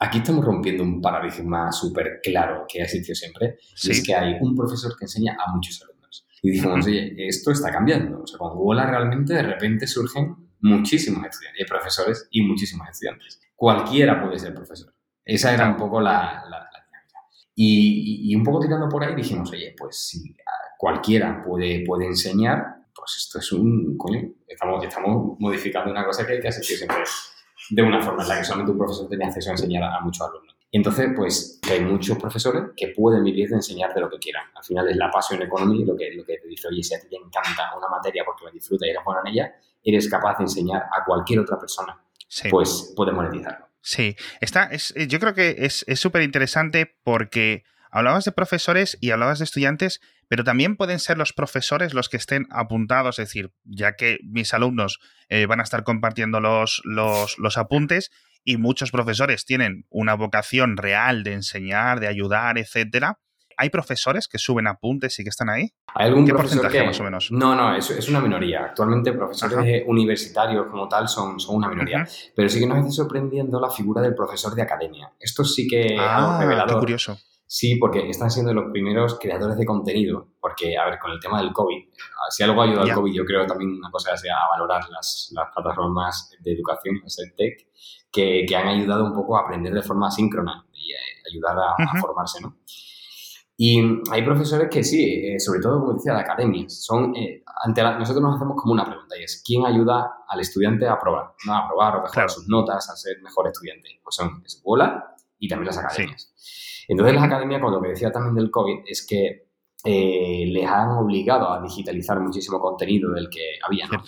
Aquí 0.00 0.18
estamos 0.18 0.44
rompiendo 0.44 0.84
un 0.84 1.00
paradigma 1.00 1.72
súper 1.72 2.20
claro 2.22 2.64
que 2.68 2.80
ha 2.80 2.84
existido 2.84 3.16
siempre, 3.16 3.56
es 3.82 4.04
que 4.04 4.14
hay 4.14 4.36
un 4.40 4.54
profesor 4.54 4.96
que 4.96 5.06
enseña 5.06 5.36
a 5.44 5.52
muchos 5.52 5.82
alumnos. 5.82 6.24
Y 6.40 6.52
dijimos, 6.52 6.86
oye, 6.86 7.14
esto 7.26 7.50
está 7.50 7.72
cambiando. 7.72 8.22
O 8.22 8.26
sea, 8.26 8.38
con 8.38 8.56
Google 8.56 8.86
realmente 8.86 9.34
de 9.34 9.42
repente 9.42 9.88
surgen 9.88 10.47
muchísimos 10.60 11.24
estudiantes, 11.26 11.66
profesores 11.68 12.28
y 12.30 12.42
muchísimos 12.42 12.88
estudiantes. 12.88 13.40
Cualquiera 13.54 14.22
puede 14.22 14.38
ser 14.38 14.54
profesor. 14.54 14.94
Esa 15.24 15.52
era 15.52 15.68
un 15.68 15.76
poco 15.76 16.00
la, 16.00 16.44
la, 16.48 16.68
dinámica. 16.86 17.20
Y, 17.54 18.34
un 18.34 18.42
poco 18.44 18.60
tirando 18.60 18.88
por 18.88 19.04
ahí 19.04 19.14
dijimos, 19.14 19.50
oye, 19.52 19.74
pues 19.76 20.08
si 20.08 20.34
cualquiera 20.78 21.42
puede, 21.42 21.84
puede 21.84 22.06
enseñar, 22.06 22.64
pues 22.94 23.16
esto 23.18 23.38
es 23.38 23.52
un, 23.52 23.96
coño, 23.96 24.22
estamos, 24.46 24.84
estamos 24.84 25.36
modificando 25.38 25.90
una 25.90 26.04
cosa 26.04 26.26
que, 26.26 26.40
que 26.40 26.46
ha 26.46 26.50
existido 26.50 26.78
siempre 26.78 27.04
de 27.70 27.82
una 27.82 28.00
forma 28.00 28.22
en 28.22 28.28
la 28.28 28.38
que 28.38 28.44
solamente 28.44 28.72
un 28.72 28.78
profesor 28.78 29.08
tenía 29.08 29.26
acceso 29.26 29.50
a 29.50 29.52
enseñar 29.52 29.82
a, 29.82 30.00
muchos 30.00 30.26
alumnos. 30.26 30.56
Entonces, 30.70 31.08
pues 31.16 31.60
hay 31.70 31.80
muchos 31.80 32.18
profesores 32.18 32.62
que 32.76 32.88
pueden 32.88 33.24
vivir 33.24 33.48
de 33.48 33.56
enseñar 33.56 33.94
de 33.94 34.00
lo 34.00 34.10
que 34.10 34.18
quieran. 34.18 34.44
Al 34.54 34.64
final 34.64 34.88
es 34.88 34.96
la 34.96 35.10
pasión 35.10 35.40
economía 35.42 35.86
lo 35.86 35.96
que, 35.96 36.12
lo 36.12 36.24
que 36.24 36.38
te 36.38 36.46
dice, 36.46 36.68
oye, 36.68 36.82
si 36.82 36.94
a 36.94 37.00
ti 37.00 37.08
te 37.08 37.16
encanta 37.16 37.76
una 37.76 37.88
materia 37.88 38.22
porque 38.24 38.44
la 38.44 38.50
disfrutas 38.50 38.86
y 38.86 38.90
eres 38.90 39.02
bueno 39.04 39.20
en 39.24 39.32
ella, 39.32 39.54
eres 39.82 40.08
capaz 40.08 40.38
de 40.38 40.44
enseñar 40.44 40.82
a 40.82 41.04
cualquier 41.04 41.40
otra 41.40 41.58
persona. 41.58 42.00
Pues 42.50 42.92
puedes 42.94 43.14
monetizarlo. 43.14 43.66
Sí, 43.80 44.16
Está, 44.40 44.64
es, 44.64 44.92
yo 45.08 45.18
creo 45.18 45.34
que 45.34 45.56
es 45.58 45.84
súper 45.98 46.22
interesante 46.22 46.98
porque 47.02 47.64
hablabas 47.90 48.24
de 48.24 48.32
profesores 48.32 48.98
y 49.00 49.10
hablabas 49.10 49.38
de 49.38 49.44
estudiantes, 49.44 50.00
pero 50.28 50.44
también 50.44 50.76
pueden 50.76 50.98
ser 50.98 51.18
los 51.18 51.32
profesores 51.32 51.94
los 51.94 52.08
que 52.08 52.18
estén 52.18 52.46
apuntados, 52.50 53.18
es 53.18 53.28
decir, 53.28 53.52
ya 53.64 53.96
que 53.96 54.18
mis 54.22 54.52
alumnos 54.54 55.00
eh, 55.28 55.46
van 55.46 55.60
a 55.60 55.62
estar 55.62 55.84
compartiendo 55.84 56.40
los, 56.40 56.82
los, 56.84 57.58
apuntes 57.58 58.10
y 58.44 58.56
muchos 58.56 58.90
profesores 58.90 59.44
tienen 59.44 59.86
una 59.88 60.14
vocación 60.14 60.76
real 60.76 61.22
de 61.22 61.32
enseñar, 61.32 62.00
de 62.00 62.08
ayudar, 62.08 62.58
etcétera. 62.58 63.18
¿Hay 63.60 63.70
profesores 63.70 64.28
que 64.28 64.38
suben 64.38 64.68
apuntes 64.68 65.18
y 65.18 65.24
que 65.24 65.30
están 65.30 65.50
ahí? 65.50 65.72
¿Hay 65.94 66.06
algún 66.06 66.24
¿Qué 66.24 66.32
porcentaje 66.32 66.84
más 66.84 67.00
o 67.00 67.04
menos? 67.04 67.28
No, 67.32 67.56
no, 67.56 67.74
es, 67.74 67.90
es 67.90 68.08
una 68.08 68.20
minoría. 68.20 68.66
Actualmente 68.66 69.12
profesores 69.12 69.82
universitarios 69.86 70.68
como 70.70 70.88
tal 70.88 71.08
son, 71.08 71.40
son 71.40 71.56
una 71.56 71.68
minoría. 71.68 72.06
Pero 72.36 72.48
sí 72.48 72.60
que 72.60 72.66
nos 72.66 72.78
está 72.78 72.90
sorprendiendo 72.92 73.60
la 73.60 73.68
figura 73.68 74.00
del 74.00 74.14
profesor 74.14 74.54
de 74.54 74.62
academia. 74.62 75.12
Esto 75.18 75.42
sí 75.44 75.66
que 75.66 75.96
ah, 75.98 76.38
Qué 76.68 76.74
curioso. 76.74 77.18
Sí, 77.50 77.76
porque 77.76 78.10
están 78.10 78.30
siendo 78.30 78.52
los 78.52 78.70
primeros 78.70 79.18
creadores 79.18 79.56
de 79.56 79.64
contenido, 79.64 80.34
porque, 80.38 80.76
a 80.76 80.84
ver, 80.84 80.98
con 80.98 81.10
el 81.10 81.18
tema 81.18 81.40
del 81.40 81.50
COVID, 81.50 81.82
si 82.28 82.42
algo 82.42 82.60
ha 82.60 82.64
ayudado 82.66 82.82
al 82.82 82.92
COVID, 82.92 83.12
yo 83.12 83.24
creo 83.24 83.46
también 83.46 83.70
una 83.70 83.90
cosa 83.90 84.12
es 84.12 84.22
a 84.24 84.48
valorar 84.50 84.86
las, 84.90 85.32
las 85.34 85.46
plataformas 85.54 86.30
de 86.40 86.52
educación, 86.52 87.00
las 87.02 87.16
tech, 87.38 87.66
que, 88.12 88.44
que, 88.46 88.54
han 88.54 88.68
ayudado 88.68 89.06
un 89.06 89.14
poco 89.14 89.38
a 89.38 89.44
aprender 89.44 89.72
de 89.72 89.80
forma 89.80 90.10
síncrona 90.10 90.66
y 90.74 90.92
eh, 90.92 90.96
ayudar 91.32 91.56
a, 91.58 91.98
formarse, 91.98 92.42
¿no? 92.42 92.58
Y 93.60 93.80
hay 94.12 94.22
profesores 94.22 94.68
que 94.70 94.84
sí, 94.84 95.02
eh, 95.02 95.40
sobre 95.40 95.58
todo, 95.58 95.80
como 95.80 95.94
decía, 95.94 96.14
de 96.14 96.20
academias, 96.20 96.80
son, 96.84 97.12
eh, 97.16 97.42
ante 97.64 97.82
nosotros 97.82 98.22
nos 98.22 98.36
hacemos 98.36 98.54
como 98.56 98.72
una 98.72 98.84
pregunta 98.84 99.18
y 99.18 99.24
es, 99.24 99.42
¿quién 99.44 99.66
ayuda 99.66 100.18
al 100.28 100.38
estudiante 100.38 100.86
a 100.86 100.92
aprobar? 100.92 101.32
¿no? 101.44 101.54
A 101.54 101.64
aprobar 101.64 101.96
o 101.96 102.02
mejorar 102.02 102.30
sus 102.30 102.46
notas, 102.46 102.88
a 102.88 102.94
ser 102.94 103.20
mejor 103.20 103.48
estudiante. 103.48 103.88
Pues 104.00 104.14
son 104.14 104.44
escuela 104.46 105.12
y 105.40 105.48
también 105.48 105.66
las 105.66 105.78
academias. 105.78 106.32
Entonces 106.86 107.16
las 107.16 107.24
academias, 107.24 107.60
con 107.60 107.72
lo 107.72 107.82
que 107.82 107.88
decía 107.88 108.12
también 108.12 108.36
del 108.36 108.52
COVID, 108.52 108.84
es 108.86 109.04
que 109.04 109.47
eh, 109.84 110.44
les 110.48 110.66
han 110.66 110.90
obligado 110.90 111.50
a 111.50 111.62
digitalizar 111.62 112.18
muchísimo 112.20 112.60
contenido 112.60 113.12
del 113.12 113.28
que 113.30 113.58
había. 113.64 113.86
¿no? 113.86 114.02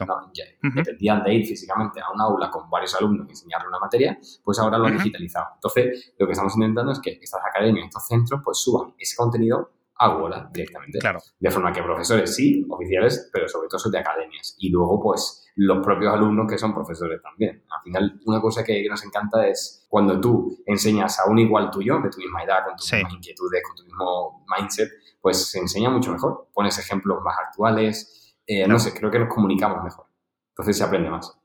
Dependían 0.74 1.22
de 1.22 1.34
ir 1.34 1.46
físicamente 1.46 2.00
a 2.00 2.10
un 2.12 2.20
aula 2.20 2.50
con 2.50 2.68
varios 2.68 2.94
alumnos 2.96 3.26
y 3.28 3.30
enseñarle 3.30 3.68
una 3.68 3.78
materia, 3.78 4.18
pues 4.42 4.58
ahora 4.58 4.78
lo 4.78 4.86
han 4.86 4.96
digitalizado. 4.96 5.46
Entonces, 5.54 6.12
lo 6.18 6.26
que 6.26 6.32
estamos 6.32 6.54
intentando 6.56 6.92
es 6.92 7.00
que 7.00 7.18
estas 7.22 7.40
academias, 7.44 7.86
estos 7.86 8.06
centros, 8.06 8.40
pues 8.44 8.58
suban 8.58 8.94
ese 8.98 9.16
contenido 9.16 9.70
a 10.00 10.16
Wola 10.16 10.48
directamente. 10.50 10.98
Claro. 10.98 11.20
De 11.38 11.50
forma 11.50 11.72
que 11.72 11.82
profesores 11.82 12.34
sí, 12.34 12.66
oficiales, 12.70 13.28
pero 13.30 13.46
sobre 13.46 13.68
todo 13.68 13.78
son 13.78 13.92
de 13.92 13.98
academias. 13.98 14.56
Y 14.58 14.70
luego, 14.70 14.98
pues, 14.98 15.46
los 15.56 15.84
propios 15.84 16.14
alumnos 16.14 16.50
que 16.50 16.56
son 16.56 16.72
profesores 16.72 17.20
también. 17.22 17.62
Al 17.70 17.82
final, 17.82 18.20
una 18.24 18.40
cosa 18.40 18.64
que 18.64 18.82
nos 18.88 19.04
encanta 19.04 19.46
es 19.46 19.86
cuando 19.90 20.18
tú 20.18 20.56
enseñas 20.64 21.20
a 21.20 21.30
un 21.30 21.38
igual 21.38 21.70
tuyo, 21.70 22.00
de 22.00 22.08
tu 22.08 22.18
misma 22.18 22.42
edad, 22.42 22.64
con 22.64 22.76
tus 22.76 22.90
mismas 22.90 23.12
inquietudes, 23.12 23.62
con 23.66 23.76
tu 23.76 23.84
mismo 23.84 24.46
mindset, 24.56 24.88
pues 25.20 25.50
se 25.50 25.58
enseña 25.58 25.90
mucho 25.90 26.12
mejor. 26.12 26.48
Pones 26.54 26.78
ejemplos 26.78 27.18
más 27.22 27.36
actuales, 27.38 28.34
eh, 28.46 28.66
no 28.66 28.78
sé, 28.78 28.94
creo 28.94 29.10
que 29.10 29.18
nos 29.18 29.28
comunicamos 29.28 29.84
mejor. 29.84 30.06
Entonces 30.52 30.78
se 30.78 30.84
aprende 30.84 31.10
más. 31.10 31.39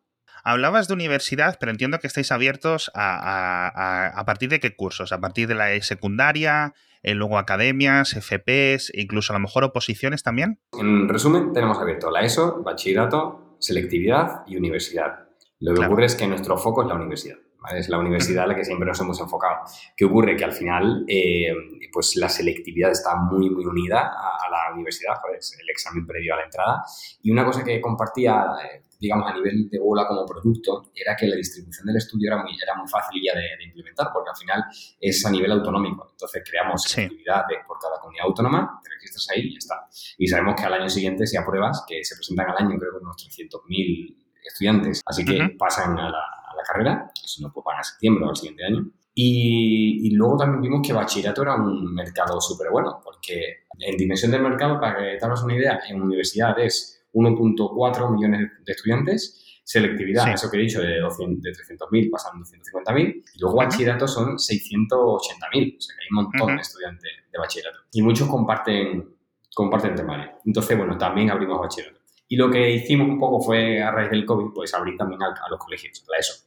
Hablabas 0.47 0.88
de 0.88 0.94
universidad, 0.94 1.57
pero 1.59 1.71
entiendo 1.71 1.97
que 1.97 2.06
estáis 2.06 2.31
abiertos 2.31 2.92
a, 2.94 4.12
a, 4.15 4.25
partir 4.25 4.50
de 4.50 4.59
qué 4.59 4.75
cursos, 4.75 5.12
a 5.12 5.19
partir 5.19 5.47
de 5.47 5.56
la 5.56 5.81
secundaria, 5.81 6.75
eh, 7.01 7.15
luego 7.15 7.39
academias, 7.39 8.13
FPs, 8.13 8.92
incluso 8.94 9.33
a 9.33 9.38
lo 9.38 9.39
mejor 9.39 9.63
oposiciones 9.63 10.21
también. 10.21 10.59
En 10.80 11.09
resumen, 11.09 11.51
tenemos 11.51 11.80
abierto 11.80 12.12
la 12.12 12.21
ESO, 12.21 12.62
bachillerato, 12.62 13.57
selectividad 13.59 14.44
y 14.45 14.56
universidad. 14.56 15.27
Lo 15.59 15.74
que 15.74 15.83
ocurre 15.83 16.06
es 16.06 16.15
que 16.15 16.27
nuestro 16.27 16.57
foco 16.57 16.83
es 16.83 16.89
la 16.89 16.95
universidad. 16.95 17.38
Es 17.74 17.89
la 17.89 17.97
universidad 17.97 18.44
a 18.44 18.47
la 18.47 18.56
que 18.56 18.64
siempre 18.64 18.87
nos 18.87 18.99
hemos 18.99 19.19
enfocado. 19.19 19.61
¿Qué 19.97 20.06
ocurre? 20.06 20.35
Que 20.35 20.44
al 20.45 20.52
final, 20.52 21.04
eh, 21.07 21.54
pues 21.92 22.16
la 22.16 22.30
selectividad 22.30 22.92
está 22.92 23.16
muy, 23.16 23.49
muy 23.49 23.66
unida 23.66 24.14
a, 24.14 24.49
la 24.52 24.73
universidad, 24.73 25.16
es 25.37 25.57
el 25.59 25.69
examen 25.69 26.06
previo 26.06 26.33
a 26.33 26.37
la 26.37 26.44
entrada. 26.44 26.83
Y 27.23 27.31
una 27.31 27.44
cosa 27.44 27.64
que 27.64 27.81
compartía 27.81 28.45
eh, 28.64 28.83
digamos, 28.99 29.30
a 29.30 29.33
nivel 29.33 29.69
de 29.69 29.80
bola 29.80 30.07
como 30.07 30.25
producto, 30.25 30.92
era 30.95 31.16
que 31.16 31.28
la 31.28 31.35
distribución 31.35 31.85
del 31.85 31.97
estudio 31.97 32.31
era 32.31 32.42
muy, 32.42 32.56
era 32.61 32.75
muy 32.75 32.87
fácil 32.87 33.21
ya 33.23 33.33
de, 33.37 33.64
implementar, 33.64 34.09
porque 34.14 34.30
al 34.30 34.35
final 34.35 34.64
es 34.99 35.25
a 35.25 35.31
nivel 35.31 35.52
autonómico. 35.52 36.07
Entonces 36.11 36.44
creamos 36.49 36.85
actividad 36.97 37.44
por 37.68 37.78
cada 37.80 37.99
comunidad 37.99 38.25
autónoma, 38.25 38.80
te 38.83 38.90
registras 38.90 39.28
ahí 39.31 39.47
y 39.47 39.52
ya 39.54 39.57
está. 39.57 39.87
Y 40.18 40.28
sabemos 40.28 40.56
que 40.56 40.64
al 40.64 40.73
año 40.73 40.90
siguiente, 40.90 41.28
si 41.28 41.37
apruebas, 41.37 41.83
que 41.87 42.04
se 42.04 42.16
presentan 42.16 42.49
al 42.49 42.57
año, 42.57 42.78
creo 42.80 42.92
que 42.92 43.04
unos 43.04 43.16
300.000 43.18 44.16
estudiantes, 44.44 45.02
así 45.06 45.25
que 45.25 45.56
pasan 45.57 45.97
a 45.97 46.09
la, 46.09 46.19
a 46.19 46.56
la 46.56 46.64
carrera, 46.64 47.11
si 47.14 47.42
no, 47.42 47.52
pues 47.52 47.64
van 47.66 47.80
a 47.80 47.83
septiembre 47.83 48.25
o 48.25 48.30
al 48.30 48.35
siguiente 48.35 48.66
año. 48.66 48.92
Y, 49.18 50.07
y, 50.07 50.09
luego 50.11 50.35
también 50.35 50.61
vimos 50.61 50.85
que 50.85 50.92
bachillerato 50.92 51.42
era 51.42 51.56
un 51.56 51.94
mercado 51.94 52.42
súper 52.42 52.69
bueno, 52.69 52.99
porque 53.02 53.64
en 53.80 53.95
dimensión 53.95 54.30
del 54.30 54.42
mercado, 54.42 54.78
para 54.78 54.97
que 54.97 55.18
te 55.18 55.25
hagas 55.25 55.42
una 55.42 55.56
idea, 55.56 55.80
en 55.87 56.02
universidades 56.02 56.94
1.4 57.16 58.12
millones 58.12 58.52
de 58.64 58.72
estudiantes. 58.72 59.42
Selectividad, 59.64 60.31
eso 60.31 60.52
que 60.52 60.57
he 60.57 60.62
dicho, 60.62 60.80
de, 60.80 60.88
de 60.90 61.02
300.000 61.02 62.12
pasan 62.12 62.38
a 62.38 62.40
250.000. 62.42 63.24
Y 63.34 63.40
luego 63.40 63.57
bachillerato 63.57 64.07
son 64.07 64.36
680.000. 64.36 64.92
O 64.95 65.19
sea, 65.19 65.36
que 65.36 65.44
hay 65.50 66.07
un 66.12 66.16
montón 66.16 66.56
de 66.56 66.62
estudiantes 66.62 67.12
de 67.31 67.40
bachillerato. 67.40 67.80
Y 67.92 68.02
muchos 68.04 68.30
comparten, 68.30 69.10
comparten 69.56 69.95
temario. 69.95 70.34
Entonces, 70.45 70.78
bueno, 70.78 70.98
también 70.98 71.31
abrimos 71.31 71.60
bachillerato. 71.60 72.00
Y 72.28 72.36
lo 72.36 72.50
que 72.52 72.76
hicimos 72.76 73.07
un 73.07 73.19
poco 73.19 73.42
fue, 73.42 73.81
a 73.81 73.92
raíz 73.92 74.12
del 74.12 74.26
COVID, 74.26 74.54
pues 74.54 74.74
abrir 74.74 74.98
también 74.98 75.22
a, 75.24 75.34
los 75.50 75.60
colegios, 75.60 76.04
la 76.10 76.18
ESO. 76.18 76.45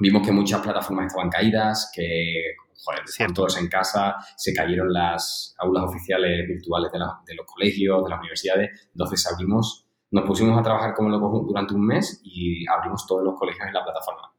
Vimos 0.00 0.26
que 0.26 0.32
muchas 0.32 0.62
plataformas 0.62 1.08
estaban 1.08 1.28
caídas, 1.28 1.92
que 1.94 2.54
joder, 2.82 3.02
estaban 3.04 3.34
todos 3.34 3.58
en 3.58 3.68
casa, 3.68 4.16
se 4.36 4.54
cayeron 4.54 4.92
las 4.92 5.54
aulas 5.58 5.84
oficiales 5.84 6.46
virtuales 6.48 6.90
de, 6.92 6.98
de, 6.98 7.34
los 7.34 7.46
colegios, 7.46 8.02
de 8.04 8.10
las 8.10 8.18
universidades, 8.20 8.88
entonces 8.92 9.26
abrimos 9.30 9.85
nos 10.10 10.24
pusimos 10.24 10.58
a 10.58 10.62
trabajar 10.62 10.94
como 10.94 11.08
locos 11.08 11.46
durante 11.46 11.74
un 11.74 11.86
mes 11.86 12.20
y 12.24 12.66
abrimos 12.68 13.06
todos 13.06 13.24
los 13.24 13.38
colegios 13.38 13.66
en 13.66 13.74
la 13.74 13.84
plataforma. 13.84 14.32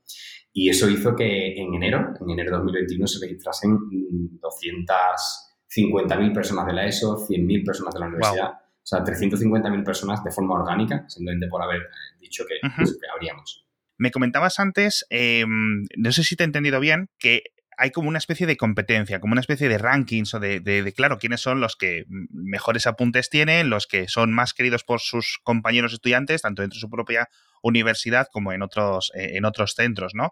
Y 0.53 0.69
eso 0.69 0.89
hizo 0.89 1.15
que 1.15 1.53
en 1.55 1.73
enero, 1.75 2.13
en 2.19 2.29
enero 2.31 2.51
de 2.51 2.57
2021, 2.57 3.05
se 3.05 3.19
registrasen 3.23 3.77
250.000 4.41 6.33
personas 6.33 6.65
de 6.65 6.73
la 6.73 6.87
ESO, 6.87 7.17
100.000 7.27 7.63
personas 7.63 7.93
de 7.93 7.99
la 7.99 8.07
universidad, 8.07 8.53
o 8.53 8.85
sea, 8.85 9.03
350.000 9.03 9.83
personas 9.83 10.23
de 10.23 10.31
forma 10.31 10.55
orgánica, 10.55 11.05
simplemente 11.09 11.47
por 11.47 11.61
haber 11.61 11.81
dicho 12.19 12.43
que, 12.47 12.55
pues, 12.75 12.97
abríamos. 13.13 13.67
Me 13.99 14.11
comentabas 14.11 14.59
antes, 14.59 15.05
em, 15.09 15.83
no 15.95 16.11
sé 16.11 16.23
si 16.23 16.35
te 16.35 16.43
he 16.43 16.45
entendido 16.45 16.79
bien, 16.79 17.09
que 17.19 17.43
hay 17.77 17.91
como 17.91 18.09
una 18.09 18.17
especie 18.17 18.47
de 18.47 18.57
competencia, 18.57 19.19
como 19.19 19.33
una 19.33 19.41
especie 19.41 19.69
de 19.69 19.77
rankings 19.77 20.33
o 20.33 20.39
de, 20.39 20.93
claro, 20.95 21.19
quiénes 21.19 21.41
son 21.41 21.61
los 21.61 21.75
que 21.75 22.05
mejores 22.07 22.87
apuntes 22.87 23.29
tienen, 23.29 23.69
los 23.69 23.85
que 23.85 24.07
son 24.07 24.33
más 24.33 24.53
queridos 24.53 24.83
por 24.83 24.99
sus 24.99 25.39
compañeros 25.43 25.93
estudiantes, 25.93 26.41
tanto 26.41 26.63
dentro 26.63 26.77
de 26.77 26.81
su 26.81 26.89
propia 26.89 27.29
universidad 27.61 28.27
como 28.31 28.51
en 28.51 28.63
otros, 28.63 29.11
eh, 29.13 29.37
en 29.37 29.45
otros 29.45 29.73
centros, 29.75 30.15
¿no? 30.15 30.31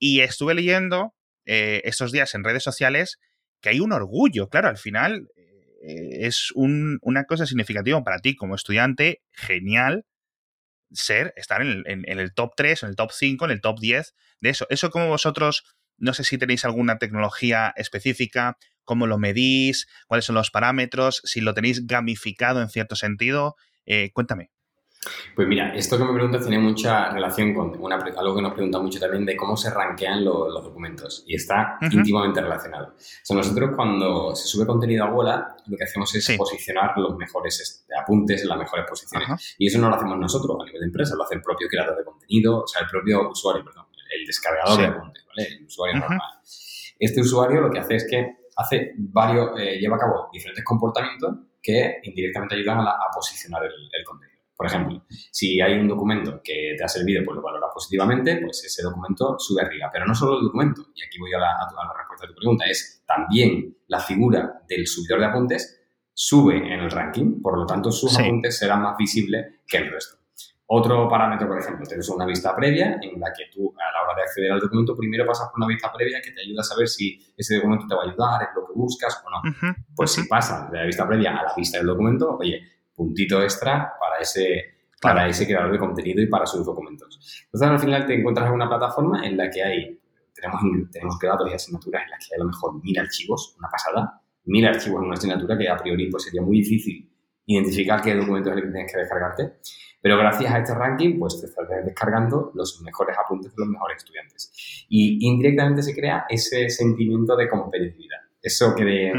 Y 0.00 0.20
estuve 0.20 0.54
leyendo 0.54 1.14
eh, 1.46 1.80
estos 1.84 2.10
días 2.10 2.34
en 2.34 2.42
redes 2.42 2.64
sociales 2.64 3.20
que 3.60 3.68
hay 3.68 3.78
un 3.78 3.92
orgullo, 3.92 4.48
claro, 4.48 4.68
al 4.68 4.78
final 4.78 5.28
eh, 5.86 6.26
es 6.26 6.50
una 6.56 7.24
cosa 7.24 7.46
significativa 7.46 8.02
para 8.02 8.18
ti 8.18 8.34
como 8.34 8.56
estudiante, 8.56 9.22
genial 9.30 10.06
ser, 10.90 11.32
estar 11.36 11.62
en 11.62 11.68
el, 11.68 11.84
en 11.86 12.18
el 12.18 12.34
top 12.34 12.50
3, 12.56 12.82
en 12.82 12.88
el 12.88 12.96
top 12.96 13.12
5, 13.12 13.44
en 13.44 13.50
el 13.52 13.60
top 13.60 13.78
10 13.78 14.12
de 14.40 14.50
eso. 14.50 14.66
Eso 14.70 14.90
como 14.90 15.06
vosotros 15.06 15.62
no 16.00 16.14
sé 16.14 16.24
si 16.24 16.38
tenéis 16.38 16.64
alguna 16.64 16.98
tecnología 16.98 17.72
específica, 17.76 18.56
cómo 18.84 19.06
lo 19.06 19.18
medís, 19.18 19.86
cuáles 20.08 20.24
son 20.24 20.34
los 20.34 20.50
parámetros, 20.50 21.22
si 21.24 21.40
lo 21.40 21.54
tenéis 21.54 21.86
gamificado 21.86 22.60
en 22.60 22.68
cierto 22.68 22.96
sentido. 22.96 23.56
Eh, 23.86 24.10
cuéntame. 24.12 24.50
Pues 25.34 25.48
mira, 25.48 25.74
esto 25.74 25.96
que 25.96 26.04
me 26.04 26.12
preguntas 26.12 26.42
tiene 26.42 26.58
mucha 26.58 27.10
relación 27.10 27.54
con 27.54 27.70
algo 27.90 28.36
que 28.36 28.42
nos 28.42 28.52
pregunta 28.52 28.78
mucho 28.80 29.00
también 29.00 29.24
de 29.24 29.34
cómo 29.34 29.56
se 29.56 29.70
rankean 29.70 30.22
los 30.22 30.62
documentos 30.62 31.24
y 31.26 31.36
está 31.36 31.78
íntimamente 31.90 32.42
relacionado. 32.42 32.94
O 33.30 33.34
nosotros 33.34 33.70
cuando 33.74 34.34
se 34.34 34.46
sube 34.46 34.66
contenido 34.66 35.04
a 35.04 35.10
bola, 35.10 35.56
lo 35.66 35.76
que 35.76 35.84
hacemos 35.84 36.14
es 36.14 36.36
posicionar 36.36 36.98
los 36.98 37.16
mejores 37.16 37.86
apuntes 37.98 38.42
en 38.42 38.48
las 38.48 38.58
mejores 38.58 38.84
posiciones. 38.86 39.54
Y 39.56 39.68
eso 39.68 39.78
no 39.78 39.88
lo 39.88 39.96
hacemos 39.96 40.18
nosotros 40.18 40.58
a 40.60 40.64
nivel 40.66 40.80
de 40.80 40.86
empresa, 40.88 41.14
lo 41.16 41.24
hace 41.24 41.36
el 41.36 41.42
propio 41.42 41.66
creador 41.68 41.96
de 41.96 42.04
contenido, 42.04 42.64
o 42.64 42.66
sea, 42.66 42.82
el 42.82 42.88
propio 42.88 43.30
usuario, 43.30 43.64
perdón 43.64 43.86
el 44.10 44.26
descargador 44.26 44.78
de 44.78 44.86
apuntes, 44.86 45.24
¿vale? 45.26 45.48
El 45.48 45.64
usuario 45.64 46.00
normal. 46.00 46.20
Este 46.98 47.20
usuario 47.20 47.60
lo 47.60 47.70
que 47.70 47.78
hace 47.78 47.96
es 47.96 48.06
que 48.08 48.40
hace 48.56 48.92
varios, 48.96 49.58
eh, 49.58 49.78
lleva 49.78 49.96
a 49.96 50.00
cabo 50.00 50.28
diferentes 50.32 50.64
comportamientos 50.64 51.34
que 51.62 52.00
indirectamente 52.02 52.56
ayudan 52.56 52.80
a, 52.80 52.96
posicionar 53.14 53.62
el, 53.64 54.04
contenido. 54.04 54.40
Por 54.56 54.66
ejemplo, 54.66 55.04
si 55.30 55.60
hay 55.60 55.78
un 55.78 55.88
documento 55.88 56.40
que 56.44 56.74
te 56.76 56.84
ha 56.84 56.88
servido, 56.88 57.22
pues 57.24 57.36
lo 57.36 57.42
valoras 57.42 57.70
positivamente, 57.72 58.36
pues 58.42 58.64
ese 58.64 58.82
documento 58.82 59.38
sube 59.38 59.62
arriba. 59.62 59.88
Pero 59.90 60.06
no 60.06 60.14
solo 60.14 60.38
el 60.38 60.44
documento, 60.44 60.82
y 60.94 61.02
aquí 61.02 61.18
voy 61.18 61.32
a 61.32 61.38
la, 61.38 61.56
respuesta 61.96 62.26
de 62.26 62.32
tu 62.32 62.36
pregunta, 62.36 62.64
es 62.66 63.02
también 63.06 63.78
la 63.88 64.00
figura 64.00 64.62
del 64.68 64.86
subidor 64.86 65.20
de 65.20 65.26
apuntes 65.26 65.80
sube 66.12 66.56
en 66.56 66.80
el 66.80 66.90
ranking, 66.90 67.40
por 67.40 67.56
lo 67.56 67.64
tanto 67.64 67.90
sus 67.90 68.18
apuntes 68.18 68.58
serán 68.58 68.82
más 68.82 68.96
visibles 68.98 69.60
que 69.66 69.78
el 69.78 69.90
resto. 69.90 70.19
Otro 70.72 71.08
parámetro, 71.08 71.48
por 71.48 71.58
ejemplo, 71.58 71.84
tienes 71.84 72.08
una 72.10 72.24
vista 72.24 72.54
previa 72.54 72.96
en 73.02 73.18
la 73.18 73.32
que 73.36 73.46
tú, 73.52 73.74
a 73.76 73.92
la 73.92 74.04
hora 74.04 74.14
de 74.14 74.22
acceder 74.22 74.52
al 74.52 74.60
documento, 74.60 74.96
primero 74.96 75.26
pasas 75.26 75.48
por 75.48 75.58
una 75.58 75.66
vista 75.66 75.92
previa 75.92 76.22
que 76.22 76.30
te 76.30 76.42
ayuda 76.42 76.60
a 76.60 76.62
saber 76.62 76.86
si 76.86 77.18
ese 77.36 77.56
documento 77.56 77.88
te 77.88 77.94
va 77.96 78.02
a 78.02 78.06
ayudar, 78.06 78.42
es 78.42 78.48
lo 78.54 78.68
que 78.68 78.72
buscas 78.74 79.20
o 79.26 79.30
no. 79.30 79.74
pues 79.96 80.12
si 80.12 80.28
pasas 80.28 80.70
de 80.70 80.78
la 80.78 80.84
vista 80.84 81.08
previa 81.08 81.36
a 81.36 81.42
la 81.42 81.52
vista 81.56 81.78
del 81.78 81.88
documento, 81.88 82.36
oye, 82.38 82.62
puntito 82.94 83.42
extra 83.42 83.94
para 83.98 84.20
ese, 84.20 84.86
para 85.02 85.26
ese 85.26 85.44
creador 85.44 85.72
de 85.72 85.78
contenido 85.80 86.22
y 86.22 86.28
para 86.28 86.46
sus 86.46 86.64
documentos. 86.64 87.18
Entonces, 87.46 87.68
al 87.68 87.80
final 87.80 88.06
te 88.06 88.14
encuentras 88.14 88.46
en 88.46 88.52
una 88.52 88.68
plataforma 88.68 89.26
en 89.26 89.36
la 89.36 89.50
que 89.50 89.64
hay, 89.64 90.00
tenemos, 90.32 90.62
tenemos 90.92 91.18
creadores 91.18 91.52
y 91.52 91.56
asignaturas 91.56 92.04
en 92.04 92.10
las 92.10 92.28
que 92.28 92.34
hay 92.36 92.40
a 92.40 92.44
lo 92.44 92.48
mejor 92.48 92.80
mil 92.80 92.96
archivos, 92.96 93.56
una 93.58 93.68
pasada, 93.68 94.22
mil 94.44 94.64
archivos 94.64 95.00
en 95.00 95.06
una 95.06 95.14
asignatura 95.14 95.58
que 95.58 95.68
a 95.68 95.76
priori 95.76 96.08
pues 96.08 96.22
sería 96.22 96.42
muy 96.42 96.58
difícil 96.58 97.10
identificar 97.46 98.00
qué 98.00 98.14
documento 98.14 98.50
es 98.50 98.56
el 98.56 98.62
que 98.62 98.70
tienes 98.70 98.92
que 98.92 98.98
descargarte. 99.00 99.52
Pero 100.02 100.16
gracias 100.16 100.52
a 100.52 100.58
este 100.58 100.74
ranking, 100.74 101.18
pues 101.18 101.40
te 101.40 101.46
estás 101.46 101.66
descargando 101.84 102.52
los 102.54 102.80
mejores 102.82 103.16
apuntes 103.18 103.54
de 103.54 103.56
los 103.58 103.68
mejores 103.68 103.98
estudiantes. 103.98 104.86
Y 104.88 105.26
indirectamente 105.26 105.82
se 105.82 105.94
crea 105.94 106.24
ese 106.28 106.68
sentimiento 106.70 107.36
de 107.36 107.48
competitividad. 107.48 108.20
Eso 108.40 108.74
que 108.74 109.12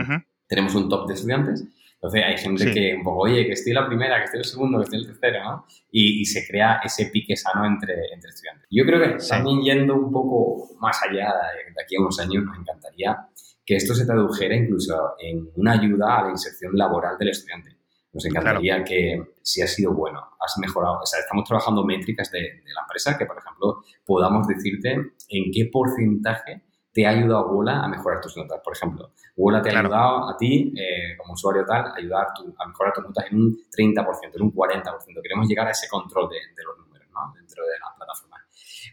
tenemos 0.47 0.73
un 0.75 0.89
top 0.89 1.07
de 1.07 1.13
estudiantes. 1.13 1.63
Entonces 1.93 2.23
hay 2.25 2.37
gente 2.37 2.73
que 2.73 2.95
un 2.95 3.03
poco, 3.03 3.19
oye, 3.21 3.45
que 3.45 3.51
estoy 3.51 3.73
la 3.73 3.85
primera, 3.85 4.17
que 4.17 4.23
estoy 4.23 4.39
el 4.39 4.45
segundo, 4.45 4.79
que 4.79 4.85
estoy 4.85 4.99
el 5.01 5.05
tercero, 5.05 5.43
¿no? 5.43 5.65
Y, 5.91 6.25
se 6.25 6.47
crea 6.47 6.81
ese 6.83 7.11
pique 7.13 7.35
sano 7.35 7.63
entre, 7.63 7.93
entre 8.11 8.31
estudiantes. 8.31 8.67
Yo 8.71 8.83
creo 8.85 8.99
que 8.99 9.23
también 9.23 9.61
yendo 9.61 9.93
un 9.93 10.11
poco 10.11 10.75
más 10.79 10.99
allá, 11.03 11.27
de 11.27 11.83
aquí 11.83 11.95
a 11.95 12.01
unos 12.01 12.19
años 12.19 12.43
nos 12.43 12.57
encantaría 12.57 13.15
que 13.63 13.75
esto 13.75 13.93
se 13.93 14.07
tradujera 14.07 14.55
incluso 14.55 15.13
en 15.19 15.47
una 15.55 15.73
ayuda 15.73 16.17
a 16.17 16.23
la 16.23 16.31
inserción 16.31 16.75
laboral 16.75 17.19
del 17.19 17.29
estudiante. 17.29 17.77
Nos 18.13 18.25
encantaría 18.25 18.83
que, 18.83 19.35
si 19.41 19.61
has 19.61 19.73
sido 19.73 19.93
bueno, 19.93 20.19
has 20.39 20.57
mejorado, 20.57 20.99
o 21.01 21.05
sea, 21.05 21.21
estamos 21.21 21.45
trabajando 21.45 21.85
métricas 21.85 22.29
de, 22.29 22.41
la 22.41 22.81
empresa 22.81 23.17
que, 23.17 23.25
por 23.25 23.37
ejemplo, 23.37 23.83
podamos 24.05 24.47
decirte 24.47 24.91
en 24.91 25.51
qué 25.53 25.69
porcentaje 25.71 26.63
te 26.91 27.05
ha 27.05 27.11
ayudado 27.11 27.53
Wola 27.53 27.83
a 27.83 27.87
mejorar 27.87 28.19
tus 28.19 28.35
notas. 28.35 28.59
Por 28.61 28.75
ejemplo, 28.75 29.13
Wola 29.37 29.61
te 29.61 29.69
ha 29.69 29.79
ayudado 29.79 30.29
a 30.29 30.35
ti, 30.35 30.73
eh, 30.75 31.15
como 31.17 31.33
usuario 31.33 31.63
tal, 31.65 31.85
a 31.85 31.95
ayudar 31.95 32.27
a 32.57 32.67
mejorar 32.67 32.93
tus 32.93 33.05
notas 33.05 33.25
en 33.31 33.37
un 33.37 33.57
30%, 33.71 34.35
en 34.35 34.41
un 34.41 34.53
40%. 34.53 35.21
Queremos 35.21 35.47
llegar 35.47 35.67
a 35.67 35.71
ese 35.71 35.87
control 35.87 36.29
de, 36.29 36.63
los 36.65 36.77
números 36.79 37.07
¿no? 37.13 37.33
dentro 37.33 37.63
de 37.63 37.79
la 37.79 37.95
plataforma. 37.95 38.37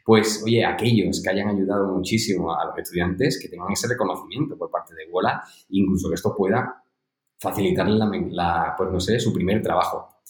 Pues, 0.04 0.42
oye, 0.44 0.64
aquellos 0.64 1.20
que 1.20 1.28
hayan 1.28 1.48
ayudado 1.48 1.88
muchísimo 1.88 2.54
a 2.54 2.66
los 2.66 2.78
estudiantes, 2.78 3.38
que 3.42 3.48
tengan 3.48 3.72
ese 3.72 3.88
reconocimiento 3.88 4.56
por 4.56 4.70
parte 4.70 4.94
de 4.94 5.10
Wola, 5.10 5.42
incluso 5.70 6.08
que 6.08 6.14
esto 6.14 6.34
pueda 6.36 6.84
facilitarle 7.38 7.98
la, 8.30 8.74
pues 8.76 8.90
no 8.90 9.00
sé, 9.00 9.18
su 9.18 9.32
primer 9.32 9.62
trabajo. 9.62 10.22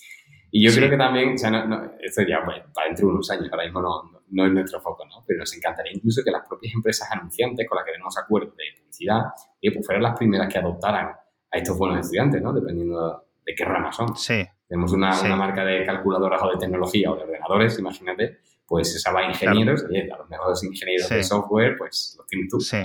Y 0.50 0.66
yo 0.66 0.74
creo 0.74 0.88
que 0.88 0.96
también, 0.96 1.34
o 1.34 1.38
sea, 1.38 1.50
no, 1.50 1.92
esto 2.00 2.22
ya 2.22 2.42
pues, 2.44 2.58
para 2.72 2.86
dentro 2.86 3.06
de 3.06 3.12
unos 3.12 3.30
años, 3.30 3.48
ahora 3.50 3.64
mismo 3.64 3.82
no, 3.82 4.22
no, 4.30 4.46
es 4.46 4.52
nuestro 4.52 4.80
foco, 4.80 5.04
¿no? 5.04 5.22
Pero 5.26 5.40
nos 5.40 5.54
encantaría 5.54 5.92
incluso 5.92 6.22
que 6.24 6.30
las 6.30 6.46
propias 6.48 6.74
empresas 6.74 7.10
anunciantes 7.12 7.68
con 7.68 7.76
las 7.76 7.84
que 7.84 7.92
tenemos 7.92 8.16
acuerdos 8.16 8.56
de 8.56 8.64
publicidad, 8.80 9.22
pues 9.60 9.86
fueran 9.86 10.02
las 10.02 10.16
primeras 10.16 10.50
que 10.50 10.58
adoptaran 10.58 11.06
a 11.06 11.58
estos 11.58 11.76
buenos 11.76 12.00
estudiantes, 12.00 12.40
¿no? 12.40 12.52
Dependiendo 12.52 13.24
de 13.44 13.54
qué 13.54 13.64
rama 13.64 13.92
son. 13.92 14.16
Sí. 14.16 14.46
Tenemos 14.66 14.92
una, 14.92 15.20
una, 15.20 15.36
marca 15.36 15.64
de 15.64 15.84
calculadoras 15.84 16.42
o 16.42 16.50
de 16.50 16.58
tecnología 16.58 17.10
o 17.10 17.16
de 17.16 17.22
ordenadores, 17.22 17.78
imagínate, 17.78 18.38
pues 18.66 18.94
esa 18.94 19.12
va 19.12 19.20
a 19.20 19.24
ingenieros, 19.24 19.84
a 19.84 20.18
los 20.18 20.28
mejores 20.28 20.62
ingenieros 20.62 21.08
de 21.08 21.24
software, 21.24 21.76
pues 21.76 22.14
los 22.18 22.26
tienes 22.26 22.48
tú. 22.50 22.60
Sí 22.60 22.78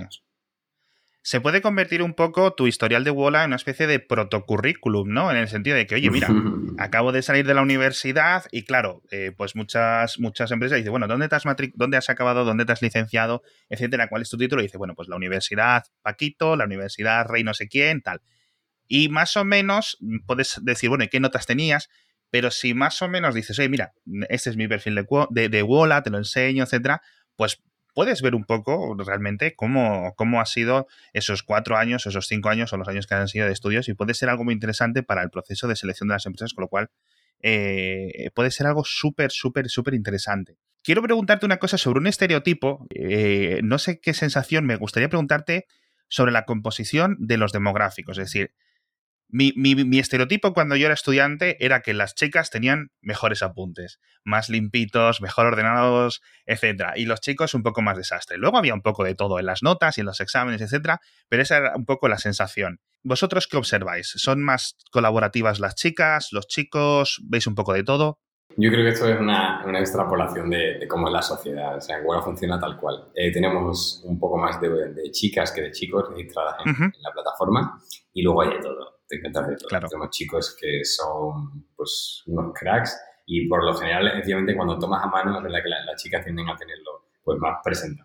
se 1.25 1.39
puede 1.39 1.61
convertir 1.61 2.01
un 2.01 2.13
poco 2.13 2.53
tu 2.53 2.67
historial 2.67 3.05
de 3.05 3.09
Wola 3.09 3.43
en 3.43 3.51
una 3.51 3.55
especie 3.55 3.87
de 3.87 4.01
protocurrículum, 4.01 5.07
¿no? 5.07 5.31
En 5.31 5.37
el 5.37 5.47
sentido 5.47 5.77
de 5.77 5.87
que, 5.87 5.95
oye, 5.95 6.11
mira, 6.11 6.27
acabo 6.77 7.13
de 7.13 7.21
salir 7.21 7.47
de 7.47 7.53
la 7.53 7.61
universidad 7.61 8.43
y 8.51 8.63
claro, 8.63 9.01
eh, 9.09 9.31
pues 9.35 9.55
muchas, 9.55 10.19
muchas 10.19 10.51
empresas 10.51 10.77
dicen, 10.77 10.91
bueno, 10.91 11.07
¿dónde, 11.07 11.29
te 11.29 11.35
has 11.35 11.43
¿dónde 11.75 11.95
has 11.95 12.09
acabado? 12.09 12.43
¿Dónde 12.43 12.65
te 12.65 12.73
has 12.73 12.81
licenciado? 12.81 13.41
Etcétera. 13.69 14.09
¿Cuál 14.09 14.23
es 14.23 14.29
tu 14.29 14.37
título? 14.37 14.61
Y 14.61 14.65
dice, 14.65 14.77
bueno, 14.77 14.95
pues 14.95 15.07
la 15.07 15.15
Universidad 15.15 15.85
Paquito, 16.01 16.57
la 16.57 16.65
Universidad 16.65 17.25
Rey 17.25 17.45
no 17.45 17.53
sé 17.53 17.69
quién, 17.69 18.01
tal. 18.01 18.21
Y 18.89 19.07
más 19.07 19.37
o 19.37 19.45
menos 19.45 19.97
puedes 20.25 20.59
decir, 20.61 20.89
bueno, 20.89 21.05
¿y 21.05 21.07
qué 21.07 21.21
notas 21.21 21.45
tenías? 21.45 21.89
Pero 22.31 22.51
si 22.51 22.73
más 22.73 23.01
o 23.01 23.07
menos 23.07 23.33
dices, 23.33 23.57
oye, 23.59 23.69
mira, 23.69 23.93
este 24.27 24.49
es 24.49 24.57
mi 24.57 24.67
perfil 24.67 24.95
de, 24.95 25.05
de, 25.29 25.47
de 25.47 25.63
Wola, 25.63 26.03
te 26.03 26.09
lo 26.09 26.17
enseño, 26.17 26.65
etcétera, 26.65 27.01
pues 27.37 27.63
puedes 27.93 28.21
ver 28.21 28.35
un 28.35 28.43
poco 28.43 28.95
realmente 29.05 29.55
cómo, 29.55 30.13
cómo 30.15 30.41
ha 30.41 30.45
sido 30.45 30.87
esos 31.13 31.43
cuatro 31.43 31.77
años, 31.77 32.05
esos 32.05 32.27
cinco 32.27 32.49
años 32.49 32.73
o 32.73 32.77
los 32.77 32.87
años 32.87 33.07
que 33.07 33.15
han 33.15 33.27
sido 33.27 33.45
de 33.47 33.53
estudios 33.53 33.89
y 33.89 33.93
puede 33.93 34.13
ser 34.13 34.29
algo 34.29 34.43
muy 34.43 34.53
interesante 34.53 35.03
para 35.03 35.23
el 35.23 35.29
proceso 35.29 35.67
de 35.67 35.75
selección 35.75 36.09
de 36.09 36.15
las 36.15 36.25
empresas, 36.25 36.53
con 36.53 36.63
lo 36.63 36.67
cual 36.69 36.89
eh, 37.41 38.29
puede 38.33 38.51
ser 38.51 38.67
algo 38.67 38.83
súper, 38.85 39.31
súper, 39.31 39.69
súper 39.69 39.93
interesante. 39.93 40.57
Quiero 40.81 41.01
preguntarte 41.01 41.45
una 41.45 41.57
cosa 41.57 41.77
sobre 41.77 41.99
un 41.99 42.07
estereotipo. 42.07 42.87
Eh, 42.93 43.61
no 43.63 43.77
sé 43.77 43.99
qué 44.01 44.13
sensación, 44.13 44.65
me 44.65 44.75
gustaría 44.75 45.09
preguntarte 45.09 45.65
sobre 46.09 46.31
la 46.31 46.45
composición 46.45 47.15
de 47.19 47.37
los 47.37 47.51
demográficos. 47.51 48.17
Es 48.17 48.25
decir, 48.25 48.53
mi, 49.33 49.99
estereotipo 49.99 50.53
cuando 50.53 50.75
yo 50.75 50.85
era 50.85 50.93
estudiante 50.93 51.57
era 51.65 51.81
que 51.81 51.93
las 51.93 52.13
chicas 52.13 52.51
tenían 52.51 52.91
mejores 53.01 53.41
apuntes, 53.41 53.99
más 54.23 54.49
limpitos, 54.49 55.21
mejor 55.21 55.47
ordenados, 55.47 56.21
etcétera, 56.45 56.93
y 56.95 57.05
los 57.05 57.19
chicos 57.19 57.53
un 57.53 57.63
poco 57.63 57.81
más 57.81 57.97
desastre. 57.97 58.37
Luego 58.37 58.57
había 58.57 58.73
un 58.73 58.81
poco 58.81 59.03
de 59.03 59.15
todo 59.15 59.39
en 59.39 59.47
las 59.47 59.63
notas 59.63 59.97
y 59.97 60.01
en 60.01 60.05
los 60.05 60.21
exámenes, 60.21 60.61
etcétera, 60.61 61.01
pero 61.29 61.41
esa 61.41 61.57
era 61.57 61.73
un 61.75 61.85
poco 61.85 62.07
la 62.07 62.19
sensación. 62.19 62.79
¿Vosotros 63.01 63.47
qué 63.47 63.57
observáis? 63.57 64.13
¿Son 64.15 64.41
más 64.41 64.77
colaborativas 64.91 65.59
las 65.59 65.75
chicas, 65.75 66.29
los 66.31 66.47
chicos? 66.47 67.19
¿Veis 67.25 67.47
un 67.47 67.55
poco 67.55 67.73
de 67.73 67.83
todo? 67.83 68.19
Yo 68.55 68.69
creo 68.69 68.83
que 68.83 68.89
esto 68.89 69.09
es 69.09 69.19
una, 69.19 69.63
extrapolación 69.79 70.49
de, 70.49 70.85
cómo 70.87 71.07
es 71.07 71.13
la 71.13 71.21
sociedad, 71.21 71.75
o 71.75 71.81
sea, 71.81 71.99
igual 71.99 72.21
funciona 72.21 72.59
tal 72.59 72.77
cual. 72.77 73.09
Eh, 73.15 73.31
tenemos 73.31 74.03
un 74.05 74.19
poco 74.19 74.37
más 74.37 74.61
de, 74.61 75.09
chicas 75.11 75.51
que 75.51 75.61
de 75.61 75.71
chicos 75.71 76.09
registradas 76.09 76.57
en, 76.65 76.93
la 77.01 77.11
plataforma 77.11 77.81
y 78.13 78.21
luego 78.21 78.41
hay 78.43 78.49
de 78.49 78.59
todo, 78.59 78.92
te 79.13 79.27
encantas 79.27 79.47
de 79.47 79.55
todo. 79.57 79.79
Tenemos 79.87 80.09
chicos 80.09 80.55
que 80.59 80.83
son 80.83 81.67
pues 81.75 82.23
unos 82.27 82.53
cracks 82.53 82.97
y 83.25 83.47
por 83.47 83.63
lo 83.63 83.73
general, 83.75 84.07
efectivamente, 84.07 84.55
cuando 84.55 84.77
tomas 84.77 85.03
a 85.03 85.07
mano, 85.07 85.37
es 85.37 85.43
verdad 85.43 85.59
que 85.63 85.69
las 85.69 86.01
chicas 86.01 86.23
tienden 86.23 86.49
a 86.49 86.55
tenerlo 86.55 87.05
pues 87.23 87.39
más 87.39 87.59
presente. 87.63 88.03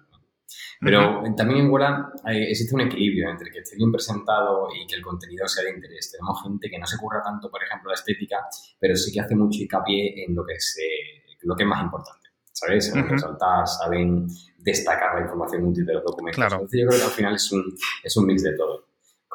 Pero 0.80 1.22
también 1.36 1.66
en 1.66 1.70
Wora 1.70 2.12
existe 2.26 2.74
un 2.74 2.82
equilibrio 2.82 3.28
entre 3.28 3.50
que 3.50 3.58
esté 3.58 3.76
bien 3.76 3.90
presentado 3.90 4.68
y 4.72 4.86
que 4.86 4.94
el 4.94 5.02
contenido 5.02 5.46
sea 5.48 5.64
de 5.64 5.70
interés. 5.70 6.12
Tenemos 6.12 6.42
gente 6.42 6.70
que 6.70 6.78
no 6.78 6.86
se 6.86 6.96
curra 6.98 7.20
tanto, 7.22 7.50
por 7.50 7.62
ejemplo, 7.62 7.90
la 7.90 7.94
estética, 7.94 8.46
pero 8.78 8.94
sí 8.94 9.12
que 9.12 9.20
hace 9.20 9.34
mucho 9.34 9.60
hincapié 9.60 10.24
en 10.24 10.34
lo 10.34 10.44
que 10.46 10.54
es, 10.54 10.78
lo 11.42 11.56
que 11.56 11.64
es 11.64 11.68
más 11.68 11.82
importante. 11.82 12.28
¿Sabes? 12.52 12.88
Saben 12.88 13.08
resaltar, 13.08 13.66
saben 13.66 14.26
destacar 14.58 15.16
la 15.16 15.22
información 15.22 15.64
útil 15.66 15.86
de 15.86 15.94
los 15.94 16.04
documentos. 16.04 16.42
Entonces 16.42 16.80
yo 16.80 16.88
creo 16.88 16.98
que 17.00 17.06
al 17.06 17.12
final 17.12 17.34
es 17.34 17.52
un, 17.52 17.74
es 18.02 18.16
un 18.16 18.26
mix 18.26 18.42
de 18.42 18.56
todo. 18.56 18.87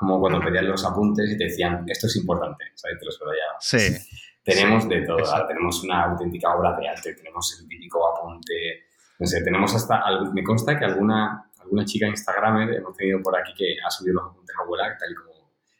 Como 0.03 0.19
cuando 0.19 0.39
pedían 0.41 0.67
los 0.67 0.83
apuntes 0.85 1.31
y 1.31 1.37
te 1.37 1.45
decían, 1.45 1.85
esto 1.87 2.07
es 2.07 2.15
importante, 2.17 2.65
¿sabes? 2.75 2.99
Te 2.99 3.05
los 3.05 3.19
ya. 3.19 3.59
Sí. 3.59 3.95
Tenemos 4.43 4.89
de 4.89 5.01
todo. 5.01 5.47
Tenemos 5.47 5.83
una 5.83 6.03
auténtica 6.03 6.53
obra 6.53 6.75
de 6.77 6.89
arte, 6.89 7.13
tenemos 7.13 7.57
el 7.61 7.67
típico 7.67 7.99
apunte 8.05 8.83
no 9.19 9.27
sé, 9.27 9.41
tenemos 9.41 9.73
hasta, 9.73 10.03
me 10.33 10.43
consta 10.43 10.77
que 10.77 10.85
alguna, 10.85 11.49
alguna 11.59 11.85
chica 11.85 12.07
Instagramer 12.07 12.73
hemos 12.73 12.93
tenido 12.97 13.21
por 13.21 13.37
aquí 13.37 13.53
que 13.55 13.75
ha 13.85 13.89
subido 13.89 14.15
los 14.15 14.31
apuntes 14.31 14.55
a 14.57 14.63
abuela, 14.63 14.97
tal 14.97 15.11
y 15.11 15.15
como 15.15 15.31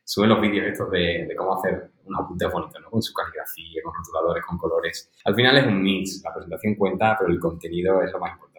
suben 0.05 0.29
los 0.29 0.39
vídeos 0.39 0.67
estos 0.67 0.91
de, 0.91 1.25
de 1.27 1.35
cómo 1.35 1.57
hacer 1.57 1.91
un 2.05 2.15
apunte 2.15 2.45
bonito, 2.47 2.79
¿no? 2.79 2.89
Con 2.89 3.01
su 3.01 3.13
caligrafía, 3.13 3.81
con 3.83 3.93
rotuladores, 3.93 4.45
con 4.45 4.57
colores. 4.57 5.11
Al 5.25 5.35
final 5.35 5.57
es 5.57 5.65
un 5.65 5.81
mix, 5.81 6.21
la 6.23 6.33
presentación 6.33 6.75
cuenta, 6.75 7.17
pero 7.19 7.31
el 7.31 7.39
contenido 7.39 8.01
es 8.03 8.11
lo 8.11 8.19
más 8.19 8.31
importante. 8.31 8.52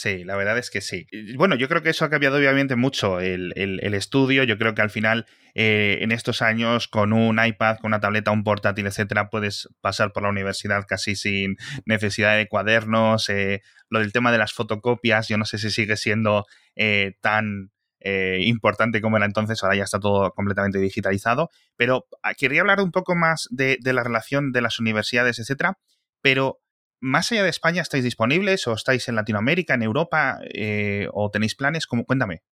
Sí, 0.00 0.22
la 0.22 0.36
verdad 0.36 0.56
es 0.58 0.70
que 0.70 0.80
sí. 0.80 1.08
Bueno, 1.34 1.56
yo 1.56 1.68
creo 1.68 1.82
que 1.82 1.90
eso 1.90 2.04
ha 2.04 2.08
cambiado 2.08 2.36
obviamente 2.38 2.76
mucho 2.76 3.18
el, 3.18 3.52
estudio. 3.94 4.44
Yo 4.44 4.56
creo 4.56 4.72
que 4.72 4.80
al 4.80 4.90
final, 4.90 5.26
eh, 5.56 5.98
en 6.02 6.12
estos 6.12 6.40
años, 6.40 6.86
con 6.86 7.12
un 7.12 7.44
iPad, 7.44 7.78
con 7.78 7.88
una 7.88 7.98
tableta, 7.98 8.30
un 8.30 8.44
portátil, 8.44 8.86
etcétera, 8.86 9.28
puedes 9.28 9.68
pasar 9.80 10.12
por 10.12 10.22
la 10.22 10.28
universidad 10.28 10.84
casi 10.86 11.16
sin 11.16 11.56
necesidad 11.84 12.36
de 12.36 12.46
cuadernos. 12.46 13.28
Eh, 13.28 13.62
lo 13.90 13.98
del 13.98 14.12
tema 14.12 14.30
de 14.30 14.38
las 14.38 14.52
fotocopias, 14.52 15.26
yo 15.26 15.36
no 15.36 15.44
sé 15.44 15.58
si 15.58 15.68
sigue 15.68 15.96
siendo 15.96 16.46
eh, 16.76 17.16
tan 17.20 17.72
importante 18.00 19.00
como 19.00 19.16
era 19.16 19.26
entonces, 19.26 19.60
ahora 19.64 19.74
ya 19.74 19.82
está 19.82 19.98
todo 19.98 20.30
completamente 20.30 20.78
digitalizado. 20.78 21.50
Pero 21.74 22.06
ah, 22.22 22.34
quería 22.34 22.60
hablar 22.60 22.80
un 22.80 22.92
poco 22.92 23.16
más 23.16 23.48
de, 23.50 23.78
de 23.80 23.92
la 23.92 24.04
relación 24.04 24.52
de 24.52 24.60
las 24.60 24.78
universidades, 24.78 25.40
etcétera. 25.40 25.76
Pero 26.22 26.60
más 27.00 27.30
allá 27.32 27.42
de 27.42 27.50
España, 27.50 27.82
¿estáis 27.82 28.04
disponibles 28.04 28.66
o 28.66 28.72
estáis 28.72 29.08
en 29.08 29.14
Latinoamérica, 29.14 29.74
en 29.74 29.82
Europa 29.82 30.40
eh, 30.42 31.08
o 31.12 31.30
tenéis 31.30 31.54
planes? 31.54 31.86
¿Cómo? 31.86 32.04
Cuéntame. 32.04 32.42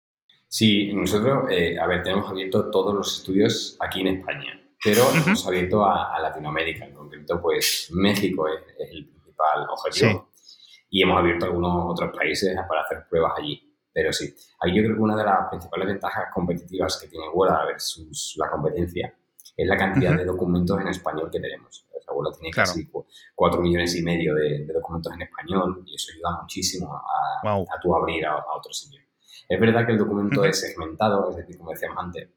Sí, 0.48 0.92
nosotros, 0.92 1.50
eh, 1.50 1.78
a 1.78 1.86
ver, 1.86 2.02
tenemos 2.02 2.30
abierto 2.30 2.70
todos 2.70 2.94
los 2.94 3.18
estudios 3.18 3.76
aquí 3.80 4.00
en 4.00 4.18
España, 4.18 4.60
pero 4.82 5.02
hemos 5.14 5.46
abierto 5.46 5.84
a, 5.84 6.18
Latinoamérica, 6.20 6.84
en 6.84 6.94
concreto, 6.94 7.40
pues 7.40 7.90
México 7.92 8.46
es, 8.48 8.62
el 8.90 9.08
principal 9.08 9.66
objetivo. 9.68 10.30
Y 10.88 11.02
hemos 11.02 11.18
abierto 11.18 11.46
algunos 11.46 11.92
otros 11.92 12.16
países 12.16 12.56
para 12.68 12.82
hacer 12.82 13.04
pruebas 13.08 13.32
allí. 13.36 13.62
Pero 13.92 14.12
sí, 14.12 14.32
ahí 14.60 14.76
yo 14.76 14.82
creo 14.82 14.96
que 14.96 15.02
una 15.02 15.16
de 15.16 15.24
las 15.24 15.48
principales 15.48 15.88
ventajas 15.88 16.26
competitivas 16.32 16.98
que 17.00 17.08
tiene 17.08 17.28
Word 17.30 17.66
versus 17.66 18.34
la 18.36 18.50
competencia 18.50 19.12
es 19.56 19.66
la 19.66 19.76
cantidad 19.76 20.16
de 20.16 20.24
documentos 20.24 20.80
en 20.80 20.88
español 20.88 21.30
que 21.30 21.40
tenemos. 21.40 21.86
Abuela 22.06 22.30
tiene 22.38 22.52
casi 22.52 22.88
4 23.34 23.60
millones 23.60 23.96
y 23.96 24.02
medio 24.02 24.34
de, 24.34 24.66
documentos 24.66 25.12
en 25.12 25.22
español 25.22 25.82
y 25.86 25.94
eso 25.94 26.12
ayuda 26.12 26.40
muchísimo 26.42 26.94
a, 26.94 27.50
a 27.50 27.80
tú 27.82 27.94
abrir 27.94 28.25
a, 28.26 28.36
otro 28.56 28.72
sitio. 28.72 29.00
Es 29.48 29.60
verdad 29.60 29.86
que 29.86 29.92
el 29.92 29.98
documento 29.98 30.44
es 30.44 30.60
segmentado, 30.60 31.30
es 31.30 31.36
decir, 31.36 31.58
como 31.58 31.70
decíamos 31.70 31.98
antes, 31.98 32.28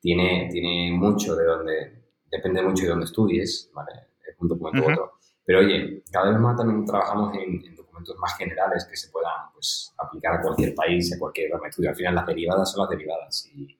tiene, 0.00 0.48
tiene 0.50 0.92
mucho 0.92 1.34
de 1.34 1.44
donde, 1.44 2.02
depende 2.30 2.62
mucho 2.62 2.84
de 2.84 2.90
dónde 2.90 3.06
estudies, 3.06 3.70
¿vale? 3.74 3.92
Es 4.26 4.36
un 4.38 4.48
documento 4.48 4.86
u 4.86 4.92
otro. 4.92 5.12
Pero 5.44 5.60
oye, 5.60 6.02
cada 6.12 6.30
vez 6.30 6.38
más 6.38 6.56
también 6.56 6.84
trabajamos 6.84 7.34
en, 7.34 7.74
documentos 7.74 8.16
más 8.18 8.36
generales 8.36 8.86
que 8.88 8.96
se 8.96 9.08
puedan 9.10 9.50
pues, 9.54 9.94
aplicar 9.98 10.34
a 10.34 10.42
cualquier 10.42 10.74
país, 10.74 11.12
a 11.12 11.18
cualquier 11.18 11.50
estudio. 11.68 11.90
Al 11.90 11.96
final 11.96 12.14
las 12.14 12.26
derivadas 12.26 12.70
son 12.70 12.82
las 12.82 12.90
derivadas 12.90 13.50
y 13.52 13.76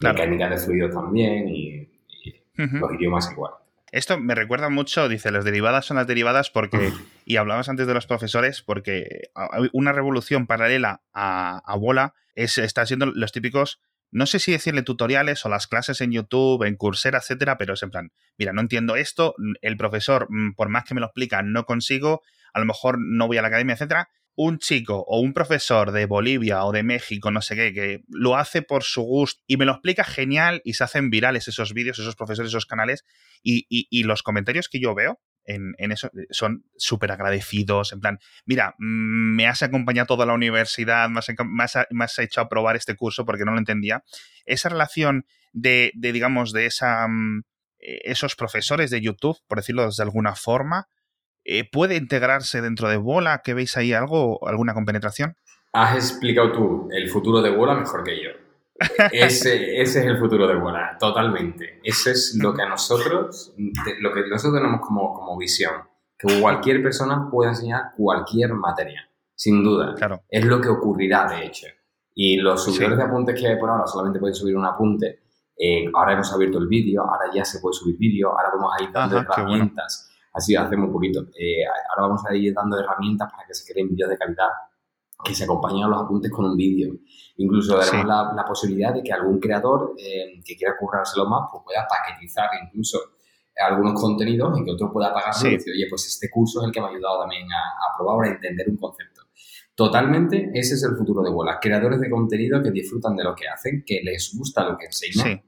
la 0.00 0.12
mecánica 0.12 0.48
de 0.48 0.56
fluido 0.56 0.90
también 0.90 1.48
y, 1.48 1.88
los 2.56 2.92
idiomas 2.92 3.30
igual. 3.32 3.52
Esto 3.92 4.18
me 4.18 4.34
recuerda 4.34 4.68
mucho, 4.68 5.08
dice, 5.08 5.30
las 5.30 5.44
derivadas 5.44 5.86
son 5.86 5.96
las 5.96 6.06
derivadas 6.06 6.50
porque, 6.50 6.92
y 7.24 7.36
hablabas 7.36 7.68
antes 7.68 7.86
de 7.86 7.94
los 7.94 8.06
profesores, 8.06 8.62
porque 8.62 9.30
una 9.72 9.92
revolución 9.92 10.46
paralela 10.46 11.02
a, 11.12 11.60
a 11.64 11.76
Bola 11.76 12.14
es, 12.34 12.58
está 12.58 12.86
siendo 12.86 13.06
los 13.06 13.32
típicos, 13.32 13.80
no 14.12 14.26
sé 14.26 14.38
si 14.38 14.52
decirle 14.52 14.82
tutoriales 14.82 15.44
o 15.46 15.48
las 15.48 15.66
clases 15.66 16.00
en 16.00 16.12
YouTube, 16.12 16.64
en 16.64 16.76
Coursera, 16.76 17.18
etcétera, 17.18 17.58
pero 17.58 17.74
es 17.74 17.82
en 17.82 17.90
plan, 17.90 18.12
mira, 18.38 18.52
no 18.52 18.60
entiendo 18.60 18.96
esto, 18.96 19.34
el 19.60 19.76
profesor, 19.76 20.26
mm, 20.30 20.54
por 20.54 20.68
más 20.68 20.84
que 20.84 20.94
me 20.94 21.00
lo 21.00 21.06
explica, 21.06 21.42
no 21.42 21.64
consigo, 21.64 22.22
a 22.52 22.60
lo 22.60 22.66
mejor 22.66 22.98
no 23.00 23.26
voy 23.26 23.38
a 23.38 23.42
la 23.42 23.48
academia, 23.48 23.74
etcétera, 23.74 24.08
un 24.42 24.58
chico 24.58 25.04
o 25.06 25.20
un 25.20 25.34
profesor 25.34 25.92
de 25.92 26.06
Bolivia 26.06 26.64
o 26.64 26.72
de 26.72 26.82
México, 26.82 27.30
no 27.30 27.42
sé 27.42 27.56
qué, 27.56 27.74
que 27.74 28.04
lo 28.08 28.38
hace 28.38 28.62
por 28.62 28.84
su 28.84 29.02
gusto 29.02 29.42
y 29.46 29.58
me 29.58 29.66
lo 29.66 29.72
explica 29.72 30.02
genial 30.02 30.62
y 30.64 30.72
se 30.72 30.84
hacen 30.84 31.10
virales 31.10 31.46
esos 31.46 31.74
vídeos, 31.74 31.98
esos 31.98 32.16
profesores, 32.16 32.50
esos 32.50 32.64
canales 32.64 33.04
y, 33.42 34.02
los 34.04 34.22
comentarios 34.22 34.70
que 34.70 34.80
yo 34.80 34.94
veo 34.94 35.20
en, 35.44 35.74
eso 35.92 36.10
son 36.30 36.64
súper 36.78 37.12
agradecidos, 37.12 37.92
en 37.92 38.00
plan, 38.00 38.18
mira, 38.46 38.74
mm, 38.78 39.36
me 39.36 39.46
has 39.46 39.62
acompañado 39.62 40.06
toda 40.06 40.24
la 40.24 40.32
universidad, 40.32 41.10
me 41.10 41.20
has, 42.04 42.18
hecho 42.18 42.40
aprobar 42.40 42.76
este 42.76 42.96
curso 42.96 43.26
porque 43.26 43.44
no 43.44 43.52
lo 43.52 43.58
entendía. 43.58 44.04
Esa 44.46 44.70
relación 44.70 45.26
de, 45.52 45.92
digamos, 45.94 46.52
de 46.52 46.64
esa, 46.64 47.06
mm, 47.06 47.42
eh, 47.80 48.00
esos 48.04 48.36
profesores 48.36 48.90
de 48.90 49.02
YouTube, 49.02 49.36
por 49.46 49.58
decirlo 49.58 49.86
de 49.86 50.02
alguna 50.02 50.34
forma, 50.34 50.88
eh, 51.52 51.68
¿Puede 51.68 51.96
integrarse 51.96 52.60
dentro 52.60 52.88
de 52.88 52.96
Bola? 52.96 53.42
¿Que 53.42 53.54
veis 53.54 53.76
ahí 53.76 53.92
algo, 53.92 54.46
alguna 54.46 54.72
compenetración? 54.72 55.34
Has 55.72 55.96
explicado 55.96 56.52
tú 56.52 56.88
el 56.92 57.10
futuro 57.10 57.42
de 57.42 57.50
Bola 57.50 57.74
mejor 57.74 58.04
que 58.04 58.22
yo. 58.22 58.30
Ese, 59.10 59.80
ese 59.80 59.98
es 59.98 60.06
el 60.06 60.16
futuro 60.16 60.46
de 60.46 60.54
Bola, 60.54 60.96
totalmente. 61.00 61.80
Ese 61.82 62.12
es 62.12 62.38
lo 62.40 62.54
que 62.54 62.62
a 62.62 62.68
nosotros, 62.68 63.52
lo 63.56 64.12
que 64.12 64.28
nosotros 64.28 64.60
tenemos 64.60 64.80
como, 64.80 65.12
como 65.12 65.36
visión. 65.36 65.72
Que 66.16 66.40
cualquier 66.40 66.84
persona 66.84 67.28
pueda 67.28 67.50
enseñar 67.50 67.94
cualquier 67.96 68.54
materia, 68.54 69.10
sin 69.34 69.64
duda. 69.64 69.96
Claro. 69.96 70.22
Es 70.28 70.44
lo 70.44 70.60
que 70.60 70.68
ocurrirá, 70.68 71.28
de 71.28 71.46
hecho. 71.46 71.66
Y 72.14 72.36
los 72.36 72.62
subidores 72.62 72.96
de 72.96 73.04
apuntes 73.04 73.40
que 73.40 73.48
hay 73.48 73.58
por 73.58 73.70
ahora 73.70 73.88
solamente 73.88 74.20
pueden 74.20 74.36
subir 74.36 74.56
un 74.56 74.66
apunte. 74.66 75.24
Eh, 75.58 75.86
ahora 75.92 76.12
hemos 76.12 76.32
abierto 76.32 76.58
el 76.58 76.68
vídeo, 76.68 77.02
ahora 77.02 77.24
ya 77.34 77.44
se 77.44 77.58
puede 77.58 77.72
subir 77.72 77.98
vídeo, 77.98 78.30
ahora 78.30 78.50
vamos 78.54 78.72
a 78.78 78.84
ir 78.84 78.92
dando 78.92 79.18
herramientas 79.18 80.09
Así 80.32 80.54
hacemos 80.54 80.86
un 80.86 80.92
poquito. 80.92 81.26
Eh, 81.38 81.64
ahora 81.90 82.08
vamos 82.08 82.22
a 82.26 82.34
ir 82.34 82.54
dando 82.54 82.78
herramientas 82.78 83.30
para 83.30 83.46
que 83.46 83.54
se 83.54 83.70
creen 83.70 83.88
vídeos 83.88 84.10
de 84.10 84.16
calidad, 84.16 84.48
que 85.24 85.34
se 85.34 85.44
acompañen 85.44 85.84
a 85.84 85.88
los 85.88 86.02
apuntes 86.02 86.30
con 86.30 86.44
un 86.44 86.56
vídeo. 86.56 86.94
Incluso 87.36 87.76
daremos 87.76 88.06
la, 88.06 88.44
posibilidad 88.46 88.94
de 88.94 89.02
que 89.02 89.12
algún 89.12 89.40
creador 89.40 89.94
eh, 89.98 90.40
que 90.44 90.56
quiera 90.56 90.76
currárselo 90.78 91.26
más 91.26 91.48
pues 91.50 91.64
pueda 91.64 91.86
paquetizar 91.88 92.48
incluso 92.64 92.98
algunos 93.56 94.00
contenidos 94.00 94.56
en 94.56 94.64
que 94.64 94.70
otro 94.70 94.90
pueda 94.90 95.12
pagar 95.12 95.34
y 95.44 95.50
decir, 95.50 95.72
oye, 95.74 95.86
pues 95.88 96.06
este 96.06 96.30
curso 96.30 96.60
es 96.60 96.66
el 96.66 96.72
que 96.72 96.80
me 96.80 96.86
ha 96.86 96.90
ayudado 96.90 97.20
también 97.20 97.46
a, 97.52 97.96
probar 97.96 98.16
o 98.16 98.22
a 98.22 98.28
entender 98.28 98.68
un 98.68 98.76
concepto. 98.76 99.22
Totalmente, 99.74 100.50
ese 100.54 100.74
es 100.74 100.82
el 100.84 100.96
futuro 100.96 101.22
de 101.22 101.30
Bola. 101.30 101.58
Creadores 101.60 102.00
de 102.00 102.08
contenido 102.08 102.62
que 102.62 102.70
disfrutan 102.70 103.16
de 103.16 103.24
lo 103.24 103.34
que 103.34 103.48
hacen, 103.48 103.82
que 103.84 104.00
les 104.02 104.34
gusta 104.36 104.64
lo 104.64 104.78
que 104.78 104.86
enseñan 104.86 105.42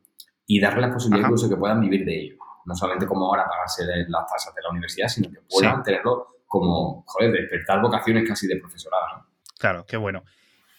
y 0.47 0.61
darle 0.61 0.83
la 0.83 0.93
posibilidad 0.93 1.29
incluso 1.29 1.49
que 1.49 1.57
puedan 1.57 1.81
vivir 1.81 2.05
de 2.05 2.21
ello 2.21 2.37
no 2.65 2.75
solamente 2.75 3.07
como 3.07 3.27
ahora 3.27 3.47
pagarse 3.49 3.85
las 4.09 4.27
tasas 4.27 4.55
de 4.55 4.63
la 4.63 4.71
universidad, 4.71 5.09
sino 5.09 5.31
que 5.31 5.39
puedan 5.49 5.83
tenerlo 5.83 6.29
como, 6.47 7.05
joder, 7.07 7.33
despertar 7.33 7.81
vocaciones 7.81 8.29
casi 8.29 8.47
de 8.47 8.57
profesorado. 8.57 9.27
Claro, 9.59 9.85
qué 9.87 9.97
bueno. 9.97 10.23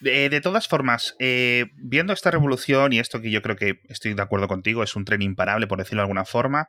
De, 0.00 0.40
todas 0.42 0.68
formas, 0.68 1.16
eh, 1.18 1.66
viendo 1.76 2.12
esta 2.12 2.30
revolución 2.30 2.92
y 2.92 2.98
esto 2.98 3.22
que 3.22 3.30
yo 3.30 3.40
creo 3.40 3.56
que 3.56 3.80
estoy 3.88 4.12
de 4.12 4.20
acuerdo 4.20 4.48
contigo, 4.48 4.82
es 4.82 4.96
un 4.96 5.06
tren 5.06 5.22
imparable, 5.22 5.66
por 5.66 5.78
decirlo 5.78 6.00
de 6.00 6.04
alguna 6.04 6.26
forma, 6.26 6.68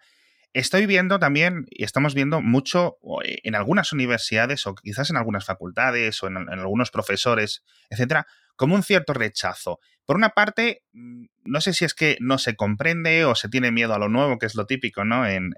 estoy 0.59 0.85
viendo 0.85 1.19
también, 1.19 1.65
y 1.69 1.83
estamos 1.83 2.15
viendo 2.15 2.41
mucho 2.41 2.97
eh, 3.23 3.39
en 3.43 3.55
algunas 3.55 3.91
universidades 3.91 4.65
o 4.65 4.73
quizás 4.73 5.09
en 5.09 5.17
algunas 5.17 5.45
facultades 5.45 6.23
o 6.23 6.27
en, 6.27 6.37
algunos 6.37 6.91
profesores, 6.91 7.63
etcétera, 7.89 8.25
como 8.55 8.75
un 8.75 8.83
cierto 8.83 9.11
rechazo. 9.11 9.79
Por 10.05 10.15
una 10.15 10.29
parte, 10.29 10.83
mm, 10.93 11.25
no 11.43 11.59
sé 11.59 11.73
si 11.73 11.83
es 11.83 11.93
que 11.93 12.15
no 12.21 12.37
se 12.37 12.55
comprende 12.55 13.25
o 13.25 13.35
se 13.35 13.49
tiene 13.49 13.71
miedo 13.71 13.93
a 13.93 13.99
lo 13.99 14.07
nuevo, 14.07 14.39
que 14.39 14.45
es 14.45 14.55
lo 14.55 14.65
típico, 14.65 15.03
¿no? 15.03 15.27
En, 15.27 15.53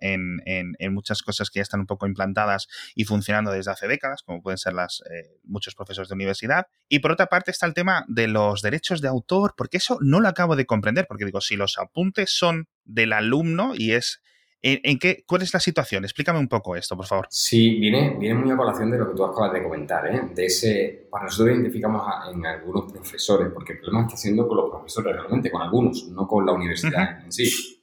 muchas 0.91 1.21
cosas 1.21 1.51
que 1.51 1.59
ya 1.59 1.63
están 1.63 1.81
un 1.81 1.85
poco 1.85 2.07
implantadas 2.07 2.67
y 2.95 3.03
funcionando 3.03 3.51
desde 3.51 3.69
hace 3.69 3.87
décadas, 3.87 4.23
como 4.23 4.41
pueden 4.41 4.57
ser 4.57 4.73
las, 4.73 5.03
eh, 5.11 5.37
muchos 5.43 5.75
profesores 5.75 6.09
de 6.09 6.15
universidad. 6.15 6.65
Y 6.89 6.99
por 6.99 7.11
otra 7.11 7.27
parte 7.27 7.51
está 7.51 7.67
el 7.67 7.75
tema 7.75 8.03
de 8.07 8.27
los 8.27 8.63
derechos 8.63 9.01
de 9.01 9.09
autor, 9.09 9.53
porque 9.55 9.77
eso 9.77 9.99
no 10.01 10.19
lo 10.21 10.27
acabo 10.27 10.55
de 10.55 10.65
comprender, 10.65 11.05
porque 11.07 11.25
digo, 11.25 11.41
si 11.41 11.55
los 11.55 11.77
apuntes 11.77 12.31
son 12.31 12.67
del 12.83 13.13
alumno 13.13 13.73
y 13.75 13.91
es 13.91 14.21
¿En, 14.61 14.97
qué, 14.97 15.23
¿Cuál 15.25 15.43
es 15.43 15.53
la 15.53 15.59
situación? 15.59 16.03
Explícame 16.03 16.39
un 16.39 16.47
poco 16.47 16.75
esto, 16.75 16.97
por 16.97 17.05
favor. 17.05 17.27
Sí, 17.29 17.79
viene, 17.79 18.17
viene 18.19 18.35
muy 18.35 18.51
a 18.51 18.57
colación 18.57 18.89
de 18.89 18.97
lo 18.97 19.09
que 19.09 19.15
tú 19.15 19.23
acabas 19.23 19.53
de 19.53 19.63
comentar. 19.63 20.07
¿eh? 20.07 20.21
De 20.33 20.45
ese, 20.45 21.07
para 21.11 21.25
nosotros 21.25 21.55
identificamos 21.55 22.03
en 22.33 22.45
algunos 22.45 22.91
profesores, 22.91 23.49
porque 23.53 23.73
el 23.73 23.79
problema 23.79 24.05
está 24.05 24.17
siendo 24.17 24.47
con 24.47 24.57
los 24.57 24.69
profesores 24.69 25.15
realmente, 25.15 25.51
con 25.51 25.61
algunos, 25.61 26.07
no 26.09 26.27
con 26.27 26.45
la 26.45 26.53
universidad 26.53 27.23
en 27.23 27.31
sí. 27.31 27.77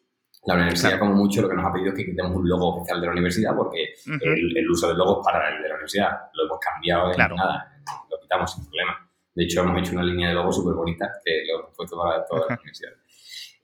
La 0.46 0.54
universidad, 0.54 0.98
como 0.98 1.14
mucho, 1.14 1.40
lo 1.40 1.48
que 1.48 1.54
nos 1.54 1.64
ha 1.64 1.72
pedido 1.72 1.92
es 1.92 1.96
que 1.96 2.04
quitemos 2.04 2.36
un 2.36 2.46
logo 2.46 2.76
oficial 2.76 3.00
de 3.00 3.06
la 3.06 3.12
universidad, 3.12 3.56
porque 3.56 3.94
el, 4.06 4.70
uso 4.70 4.88
del 4.88 4.98
logo 4.98 5.20
es 5.20 5.24
para 5.24 5.56
el 5.56 5.62
de 5.62 5.68
la 5.68 5.74
universidad. 5.74 6.10
Lo 6.34 6.44
hemos 6.44 6.58
cambiado 6.58 7.08
de 7.08 7.16
nada, 7.16 7.82
lo 8.10 8.20
quitamos 8.20 8.52
sin 8.52 8.66
problema. 8.66 9.10
De 9.34 9.44
hecho, 9.44 9.62
hemos 9.62 9.78
hecho 9.80 9.92
una 9.92 10.02
línea 10.02 10.28
de 10.28 10.34
logo 10.34 10.52
súper 10.52 10.74
bonita 10.74 11.10
que 11.24 11.44
lo 11.48 11.60
hemos 11.60 11.74
puesto 11.74 11.96
para 11.96 12.26
toda 12.26 12.40
la 12.40 12.56
universidad. 12.56 12.92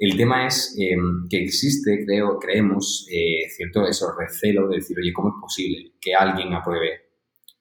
El 0.00 0.16
tema 0.16 0.46
es 0.46 0.74
em, 0.78 1.28
que 1.28 1.42
existe, 1.42 2.06
creo, 2.06 2.38
creemos, 2.38 3.06
eh, 3.12 3.46
cierto 3.50 3.86
eso, 3.86 4.10
recelo 4.18 4.66
de 4.68 4.76
decir, 4.76 4.98
oye, 4.98 5.12
¿cómo 5.12 5.28
es 5.28 5.34
posible 5.38 5.92
que 6.00 6.14
alguien 6.14 6.54
apruebe 6.54 7.10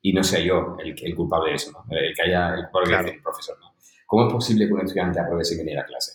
y 0.01 0.13
no 0.13 0.23
sea 0.23 0.39
yo 0.39 0.77
el, 0.79 0.95
el 0.97 1.15
culpable 1.15 1.49
de 1.49 1.55
eso, 1.57 1.71
¿no? 1.73 1.83
el 1.89 2.15
que 2.15 2.21
haya 2.21 2.55
el 2.55 2.69
culpable 2.69 3.11
el 3.11 3.21
profesor? 3.21 3.57
¿no? 3.59 3.73
¿Cómo 4.07 4.27
es 4.27 4.33
posible 4.33 4.67
que 4.67 4.73
un 4.73 4.81
estudiante 4.81 5.19
apruebe 5.19 5.43
sin 5.43 5.57
venir 5.57 5.79
a 5.79 5.85
clase? 5.85 6.13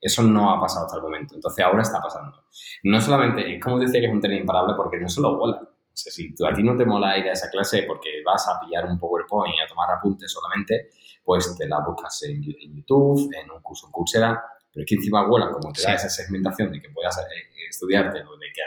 Eso 0.00 0.22
no 0.22 0.52
ha 0.52 0.60
pasado 0.60 0.86
hasta 0.86 0.98
el 0.98 1.02
momento. 1.02 1.34
Entonces 1.34 1.64
ahora 1.64 1.82
está 1.82 2.00
pasando. 2.00 2.44
No 2.84 3.00
solamente, 3.00 3.56
es 3.56 3.60
como 3.60 3.80
decía 3.80 4.00
que 4.00 4.06
es 4.06 4.12
un 4.12 4.20
tren 4.20 4.38
imparable 4.38 4.74
porque 4.76 5.00
no 5.00 5.08
solo 5.08 5.36
mola. 5.36 5.60
O 5.60 5.96
sea, 5.96 6.12
si 6.12 6.32
a 6.46 6.54
ti 6.54 6.62
no 6.62 6.76
te 6.76 6.84
mola 6.84 7.18
ir 7.18 7.26
a 7.26 7.32
esa 7.32 7.50
clase 7.50 7.82
porque 7.82 8.22
vas 8.24 8.46
a 8.48 8.60
pillar 8.60 8.86
un 8.86 8.98
PowerPoint 8.98 9.56
y 9.56 9.60
a 9.60 9.66
tomar 9.66 9.90
apuntes 9.90 10.30
solamente, 10.30 10.90
pues 11.24 11.56
te 11.56 11.66
la 11.66 11.80
buscas 11.80 12.22
en, 12.24 12.42
YouTube, 12.42 13.30
en 13.34 13.50
un 13.50 13.60
curso 13.60 13.86
en 13.86 13.92
Coursera, 13.92 14.44
pero 14.74 14.82
es 14.82 14.88
que 14.88 14.96
encima 14.96 15.24
vuela, 15.26 15.50
como 15.50 15.72
te 15.72 15.82
da 15.82 15.94
esa 15.94 16.08
segmentación 16.08 16.72
de 16.72 16.82
que 16.82 16.90
puedas 16.90 17.16
eh, 17.18 17.68
estudiarte 17.70 18.20
o 18.22 18.36
de 18.36 18.46
que 18.52 18.62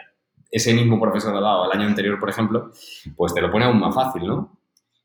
ese 0.50 0.74
mismo 0.74 1.00
profesor 1.00 1.36
ha 1.36 1.42
dado 1.42 1.70
el 1.70 1.78
año 1.78 1.88
anterior, 1.88 2.18
por 2.18 2.30
ejemplo, 2.30 2.72
pues 3.16 3.34
te 3.34 3.42
lo 3.42 3.52
pone 3.52 3.66
aún 3.66 3.80
más 3.80 3.94
fácil, 3.94 4.26
¿no? 4.26 4.58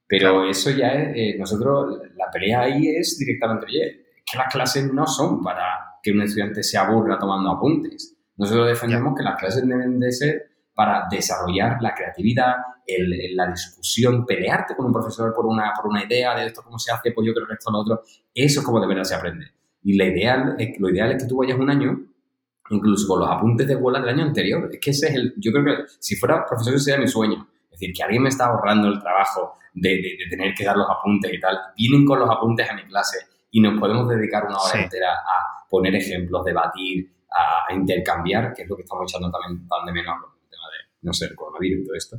Pero 0.07 0.49
eso 0.49 0.71
ya 0.71 0.89
es, 0.93 1.17
eh, 1.17 1.37
nosotros, 1.39 2.01
la 2.15 2.31
pelea 2.31 2.61
ahí 2.61 2.87
es 2.89 3.19
directamente, 3.19 3.67
oye, 3.67 4.05
que 4.31 4.39
las 4.39 4.53
clases 4.53 4.93
no 4.93 5.07
son 5.07 5.43
para 5.43 5.99
que 6.03 6.13
un 6.13 6.23
estudiante 6.23 6.63
se 6.63 6.79
aburra 6.79 7.19
tomando 7.19 7.51
apuntes. 7.51 8.17
Nosotros 8.37 8.69
defendemos 8.69 9.15
que 9.17 9.25
las 9.25 9.39
clases 9.39 9.67
deben 9.67 9.99
de 9.99 10.13
ser 10.13 10.51
para 10.75 11.07
desarrollar 11.11 11.79
la 11.81 11.95
creatividad, 11.95 12.55
el, 12.87 13.35
la 13.37 13.49
discusión, 13.49 14.25
pelearte 14.25 14.77
con 14.77 14.87
un 14.87 14.93
profesor 14.93 15.35
por 15.35 15.47
una, 15.47 15.73
por 15.75 15.91
una 15.91 16.05
idea 16.05 16.35
de 16.37 16.47
esto, 16.47 16.63
cómo 16.63 16.79
se 16.79 16.93
hace, 16.93 17.11
pues 17.13 17.27
yo 17.27 17.35
creo 17.35 17.47
que 17.47 17.55
esto, 17.55 17.71
lo 17.71 17.79
otro. 17.81 18.03
Eso 18.35 18.61
es 18.61 18.67
como 18.67 18.81
de 18.81 18.87
verdad 18.87 19.05
se 19.05 19.15
aprende. 19.15 19.47
Y 19.85 19.97
la 19.97 20.07
ideal, 20.07 20.57
lo 20.79 20.91
ideal 20.91 21.13
es 21.13 21.23
que 21.23 21.29
tú 21.29 21.39
vayas 21.39 21.59
un 21.59 21.71
año, 21.71 22.01
incluso 22.71 23.09
con 23.09 23.21
los 23.21 23.29
apuntes 23.29 23.67
de 23.67 23.75
bola 23.75 24.01
del 24.01 24.11
año 24.11 24.25
anterior. 24.25 24.69
Es 24.73 24.81
que 24.81 24.91
ese 24.91 25.09
es 25.09 25.15
el. 25.15 25.35
Yo 25.39 25.53
creo 25.53 25.65
que 25.65 25.83
si 25.99 26.17
fuera 26.17 26.47
profesor, 26.47 26.75
ese 26.75 26.85
sería 26.85 27.01
mi 27.01 27.09
sueño. 27.09 27.47
Es 27.65 27.81
decir, 27.81 27.93
que 27.95 28.03
alguien 28.03 28.23
me 28.23 28.29
está 28.29 28.47
ahorrando 28.47 28.89
el 28.89 29.01
trabajo 29.01 29.55
de, 29.75 29.91
de, 29.91 30.29
tener 30.29 30.55
que 30.55 30.65
dar 30.65 30.77
los 30.77 30.87
apuntes 30.89 31.33
y 31.33 31.41
tal. 31.41 31.59
Vienen 31.77 32.05
con 32.05 32.19
los 32.19 32.31
apuntes 32.31 32.69
a 32.69 32.75
mi 32.75 32.83
clase 32.85 33.19
y 33.51 33.61
nos 33.61 33.79
podemos 33.79 34.09
dedicar 34.09 34.47
una 34.47 34.59
hora 34.59 34.83
entera 34.83 35.13
a 35.13 35.69
poner 35.69 35.95
ejemplos, 35.95 36.45
debatir, 36.45 37.11
a, 37.31 37.75
intercambiar, 37.75 38.53
que 38.55 38.63
es 38.63 38.69
lo 38.69 38.77
que 38.77 38.83
estamos 38.83 39.11
echando 39.11 39.31
también 39.31 39.67
tan 39.67 39.87
de 39.87 39.93
menos 39.93 40.21
con 40.21 40.31
el 40.43 40.49
tema 40.49 40.65
de, 40.71 40.99
no 41.03 41.13
sé, 41.13 41.27
el 41.27 41.35
coronavirus 41.35 41.83
y 41.83 41.85
todo 41.85 41.97
esto. 41.97 42.17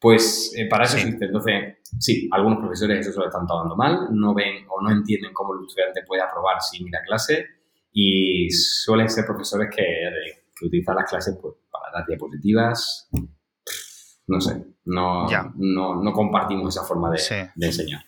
Pues 0.00 0.54
eh, 0.56 0.68
para 0.68 0.84
eso 0.84 0.96
existe. 0.96 1.24
Entonces, 1.24 1.78
sí, 1.98 2.28
algunos 2.32 2.58
profesores 2.58 3.00
eso 3.00 3.12
se 3.12 3.18
lo 3.18 3.26
están 3.26 3.46
tomando 3.46 3.76
mal, 3.76 4.08
no 4.12 4.34
ven 4.34 4.64
o 4.68 4.80
no 4.80 4.90
entienden 4.90 5.32
cómo 5.32 5.54
el 5.54 5.66
estudiante 5.66 6.02
puede 6.06 6.22
aprobar 6.22 6.60
sin 6.60 6.86
ir 6.86 6.96
a 6.96 7.02
clase 7.02 7.46
y 7.92 8.48
suelen 8.50 9.08
ser 9.08 9.24
profesores 9.26 9.68
que, 9.74 9.84
que 10.54 10.66
utilizan 10.66 10.96
las 10.96 11.10
clases 11.10 11.36
pues, 11.40 11.54
para 11.70 11.90
dar 11.92 12.06
diapositivas. 12.06 13.08
No 14.28 14.40
sé, 14.40 14.62
no, 14.84 15.26
no, 15.56 16.02
no, 16.02 16.12
compartimos 16.12 16.76
esa 16.76 16.86
forma 16.86 17.10
de, 17.10 17.50
de 17.54 17.66
enseñar. 17.66 18.02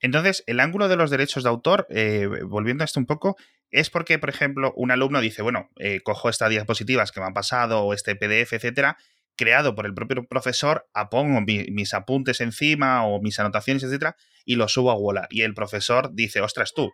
Entonces, 0.00 0.42
el 0.46 0.60
ángulo 0.60 0.88
de 0.88 0.96
los 0.96 1.10
derechos 1.10 1.44
de 1.44 1.48
autor, 1.48 1.86
eh, 1.88 2.28
volviendo 2.44 2.82
a 2.82 2.86
esto 2.86 3.00
un 3.00 3.06
poco, 3.06 3.36
es 3.70 3.88
porque, 3.88 4.18
por 4.18 4.28
ejemplo, 4.28 4.72
un 4.76 4.90
alumno 4.90 5.20
dice, 5.20 5.42
bueno, 5.42 5.70
eh, 5.78 6.00
cojo 6.02 6.28
estas 6.28 6.50
diapositivas 6.50 7.10
que 7.10 7.20
me 7.20 7.26
han 7.26 7.32
pasado 7.32 7.82
o 7.84 7.94
este 7.94 8.16
PDF, 8.16 8.52
etcétera, 8.52 8.98
creado 9.36 9.74
por 9.74 9.86
el 9.86 9.94
propio 9.94 10.24
profesor, 10.26 10.86
pongo 11.10 11.40
mis 11.40 11.94
apuntes 11.94 12.40
encima 12.40 13.06
o 13.06 13.20
mis 13.20 13.38
anotaciones, 13.38 13.82
etcétera, 13.82 14.16
y 14.44 14.56
lo 14.56 14.68
subo 14.68 14.90
a 14.90 14.96
Walla. 14.96 15.26
Y 15.30 15.42
el 15.42 15.54
profesor 15.54 16.10
dice, 16.12 16.40
ostras, 16.40 16.72
tú, 16.74 16.92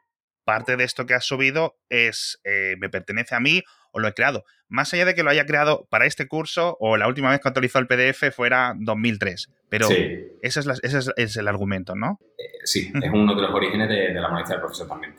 parte 0.48 0.78
de 0.78 0.84
esto 0.84 1.04
que 1.04 1.12
has 1.12 1.26
subido 1.26 1.76
es 1.90 2.40
eh, 2.44 2.76
me 2.78 2.88
pertenece 2.88 3.34
a 3.34 3.40
mí 3.40 3.62
o 3.92 4.00
lo 4.00 4.08
he 4.08 4.14
creado. 4.14 4.44
Más 4.68 4.94
allá 4.94 5.04
de 5.04 5.14
que 5.14 5.22
lo 5.22 5.28
haya 5.28 5.44
creado 5.44 5.86
para 5.90 6.06
este 6.06 6.26
curso 6.26 6.74
o 6.80 6.96
la 6.96 7.06
última 7.06 7.30
vez 7.30 7.40
que 7.40 7.48
actualizó 7.48 7.78
el 7.78 7.86
PDF 7.86 8.34
fuera 8.34 8.74
2003. 8.78 9.50
Pero 9.68 9.88
ese, 10.40 10.60
es 11.16 11.36
el 11.36 11.48
argumento, 11.48 11.94
¿no? 11.94 12.18
Eh, 12.38 12.44
sí, 12.64 12.90
es 12.94 13.10
uno 13.12 13.34
de 13.34 13.42
los 13.42 13.50
orígenes 13.50 13.90
de, 13.90 14.14
la 14.14 14.30
molestia 14.30 14.54
del 14.54 14.62
profesor 14.62 14.88
también. 14.88 15.14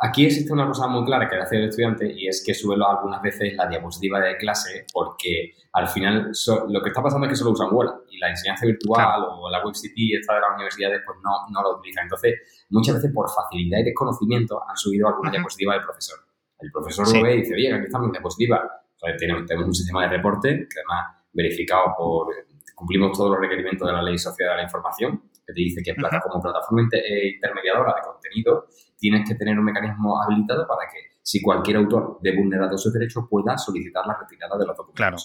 Aquí 0.00 0.26
existe 0.26 0.52
una 0.52 0.66
cosa 0.66 0.86
muy 0.86 1.04
clara 1.04 1.28
que 1.28 1.36
hace 1.36 1.56
el 1.56 1.68
estudiante 1.68 2.12
y 2.12 2.28
es 2.28 2.42
que 2.44 2.54
suelo 2.54 2.88
algunas 2.88 3.20
veces 3.20 3.54
la 3.54 3.66
diapositiva 3.66 4.20
de 4.20 4.36
clase 4.36 4.86
porque 4.92 5.54
al 5.72 5.88
final 5.88 6.30
lo 6.68 6.82
que 6.82 6.90
está 6.90 7.02
pasando 7.02 7.26
es 7.26 7.32
que 7.32 7.36
solo 7.36 7.50
usan 7.50 7.72
Word 7.72 8.04
y 8.10 8.18
la 8.18 8.30
enseñanza 8.30 8.64
virtual 8.64 9.24
o 9.28 9.50
la 9.50 9.64
WebCT 9.64 9.96
esta 10.20 10.34
de 10.34 10.40
las 10.40 10.50
universidades 10.54 11.02
pues 11.04 11.18
no, 11.22 11.30
no 11.50 11.62
lo 11.62 11.78
utilizan. 11.78 12.04
Entonces, 12.04 12.34
muchas 12.70 12.96
veces 12.96 13.10
por 13.12 13.28
facilidad 13.28 13.80
y 13.80 13.84
desconocimiento 13.84 14.62
han 14.68 14.76
subido 14.76 15.08
alguna 15.08 15.32
diapositiva 15.32 15.74
del 15.74 15.82
profesor. 15.82 16.18
El 16.60 16.70
profesor 16.70 17.12
lo 17.12 17.22
ve 17.22 17.34
y 17.34 17.38
dice, 17.38 17.54
oye, 17.54 17.72
aquí 17.72 17.86
está 17.86 17.98
mi 17.98 18.10
diapositiva. 18.10 18.70
tenemos, 19.18 19.50
un 19.50 19.74
sistema 19.74 20.02
de 20.02 20.16
reporte 20.16 20.68
que 20.68 20.80
además 20.80 21.16
verificado 21.32 21.94
por, 21.96 22.34
cumplimos 22.74 23.16
todos 23.16 23.30
los 23.30 23.40
requerimientos 23.40 23.86
de 23.86 23.92
la 23.92 24.02
Ley 24.02 24.18
Social 24.18 24.50
de 24.50 24.56
la 24.56 24.62
Información, 24.62 25.27
que 25.48 25.54
te 25.54 25.60
dice 25.60 25.82
que 25.82 25.94
como 25.94 26.42
plataforma 26.42 26.86
eh, 26.92 27.34
intermediadora 27.34 27.94
de 27.94 28.02
contenido 28.02 28.66
tienes 28.98 29.26
que 29.26 29.34
tener 29.34 29.58
un 29.58 29.64
mecanismo 29.64 30.22
habilitado 30.22 30.66
para 30.68 30.82
que 30.92 31.16
si 31.22 31.40
cualquier 31.40 31.78
autor 31.78 32.18
de 32.20 32.36
vulnerado 32.36 32.76
sus 32.76 32.92
derechos 32.92 33.24
pueda 33.30 33.56
solicitar 33.56 34.06
la 34.06 34.18
retirada 34.18 34.58
de 34.58 34.66
los 34.66 34.76
documentos. 34.76 34.94
Claro. 34.94 35.16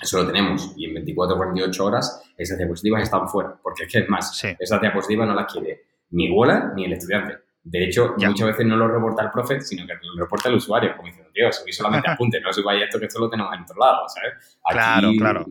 Eso 0.00 0.22
lo 0.22 0.26
tenemos 0.26 0.74
y 0.76 0.84
en 0.84 0.94
24 0.94 1.34
o 1.34 1.38
48 1.38 1.84
horas 1.84 2.22
esas 2.36 2.58
diapositivas 2.58 3.02
están 3.02 3.26
fuera, 3.26 3.58
porque 3.60 3.84
es 3.84 3.92
que 3.92 3.98
es 4.00 4.08
más, 4.08 4.44
esas 4.58 4.80
diapositivas 4.80 5.26
no 5.26 5.34
las 5.34 5.50
quiere 5.50 5.82
ni 6.10 6.30
Wola 6.30 6.72
ni 6.76 6.84
el 6.84 6.92
estudiante. 6.92 7.38
De 7.62 7.84
hecho, 7.84 8.14
muchas 8.16 8.46
veces 8.46 8.66
no 8.66 8.76
lo 8.76 8.86
reporta 8.86 9.24
el 9.24 9.30
profe, 9.30 9.60
sino 9.60 9.86
que 9.86 9.94
lo 9.94 10.22
reporta 10.22 10.48
el 10.48 10.54
usuario, 10.54 10.94
como 10.96 11.08
diciendo, 11.08 11.30
tío, 11.32 11.50
subí 11.52 11.72
solamente 11.72 12.08
apunte, 12.10 12.40
no 12.40 12.52
subáis 12.52 12.84
esto, 12.84 12.98
que 12.98 13.06
esto 13.06 13.18
lo 13.18 13.28
tenemos 13.28 13.52
en 13.54 13.62
otro 13.62 13.76
lado, 13.76 14.08
¿sabes? 14.08 14.58
Aquí, 14.64 14.78
claro, 14.78 15.10
claro. 15.18 15.46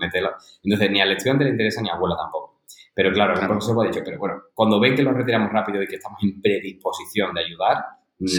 Entonces, 0.64 0.92
ni 0.92 1.02
al 1.02 1.12
estudiante 1.12 1.44
le 1.44 1.52
interesa 1.52 1.82
ni 1.82 1.90
a 1.90 1.94
abuela 1.94 2.16
tampoco. 2.16 2.57
Pero 2.98 3.12
claro, 3.12 3.40
el 3.40 3.46
profesor 3.46 3.86
ha 3.86 3.88
dicho, 3.88 4.02
pero 4.04 4.18
bueno, 4.18 4.42
cuando 4.56 4.80
ven 4.80 4.96
que 4.96 5.04
lo 5.04 5.12
retiramos 5.12 5.52
rápido 5.52 5.84
y 5.84 5.86
que 5.86 5.98
estamos 5.98 6.18
en 6.24 6.42
predisposición 6.42 7.32
de 7.32 7.44
ayudar, 7.44 7.86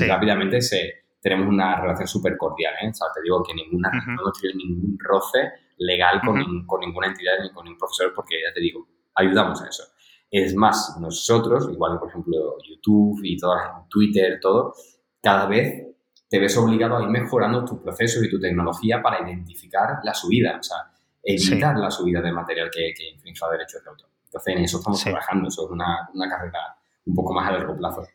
rápidamente 0.09 0.61
se, 0.61 1.05
tenemos 1.21 1.47
una 1.47 1.81
relación 1.81 2.09
súper 2.09 2.37
cordial, 2.37 2.75
¿eh? 2.83 2.88
O 2.88 2.92
sea, 2.92 3.07
te 3.14 3.23
digo 3.23 3.40
que 3.40 3.55
ninguna, 3.55 3.88
no 4.05 4.21
hemos 4.21 4.40
tenido 4.40 4.59
ningún 4.59 4.99
roce 4.99 5.38
legal 5.77 6.21
con, 6.27 6.66
con 6.66 6.81
ninguna 6.81 7.07
entidad 7.07 7.35
ni 7.40 7.53
con 7.53 7.66
ningún 7.66 7.79
profesor, 7.79 8.12
porque 8.12 8.35
ya 8.44 8.53
te 8.53 8.59
digo, 8.59 8.85
ayudamos 9.14 9.62
a 9.62 9.68
eso. 9.68 9.85
Es 10.29 10.57
más, 10.57 10.99
nosotros, 11.01 11.68
igual 11.71 12.01
por 12.01 12.09
ejemplo 12.09 12.57
YouTube 12.68 13.21
y 13.23 13.37
todo, 13.37 13.55
Twitter, 13.88 14.40
todo, 14.42 14.75
cada 15.23 15.47
vez 15.47 15.87
te 16.29 16.40
ves 16.40 16.57
obligado 16.57 16.97
a 16.97 17.03
ir 17.05 17.11
mejorando 17.11 17.64
tus 17.64 17.79
procesos 17.79 18.25
y 18.25 18.29
tu 18.29 18.40
tecnología 18.40 19.01
para 19.01 19.23
identificar 19.23 20.01
la 20.03 20.14
subida, 20.14 20.59
o 20.59 20.62
sea, 20.64 20.79
evitar 21.23 21.79
la 21.79 21.92
subida 21.92 22.21
de 22.21 22.33
material 22.33 22.68
que, 22.75 22.92
que 22.92 23.11
infrinja 23.11 23.49
derechos 23.51 23.85
de 23.85 23.90
autor. 23.90 24.09
Entonces, 24.29 24.57
en 24.57 24.62
eso 24.62 24.79
estamos 24.79 25.03
trabajando, 25.03 25.49
eso 25.49 25.64
es 25.64 25.71
una, 25.71 26.09
una, 26.12 26.29
carrera 26.29 26.77
un 27.07 27.14
poco 27.14 27.33
más 27.33 27.49
a 27.49 27.53
largo 27.53 27.77
plazo. 27.77 28.07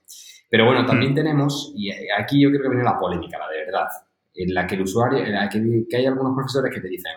Pero 0.49 0.65
bueno, 0.65 0.85
también 0.85 1.15
tenemos, 1.15 1.73
y 1.75 1.89
aquí 2.11 2.41
yo 2.41 2.49
creo 2.49 2.61
que 2.61 2.69
viene 2.69 2.83
la 2.83 2.99
polémica, 2.99 3.39
la 3.39 3.49
de 3.49 3.65
verdad, 3.65 3.87
en 4.35 4.53
la 4.53 4.67
que 4.67 4.75
el 4.75 4.81
usuario, 4.83 5.19
en 5.19 5.33
la 5.33 5.49
que, 5.49 5.85
que 5.89 5.97
hay 5.97 6.05
algunos 6.05 6.35
profesores 6.35 6.73
que 6.73 6.79
te 6.79 6.87
dicen, 6.87 7.13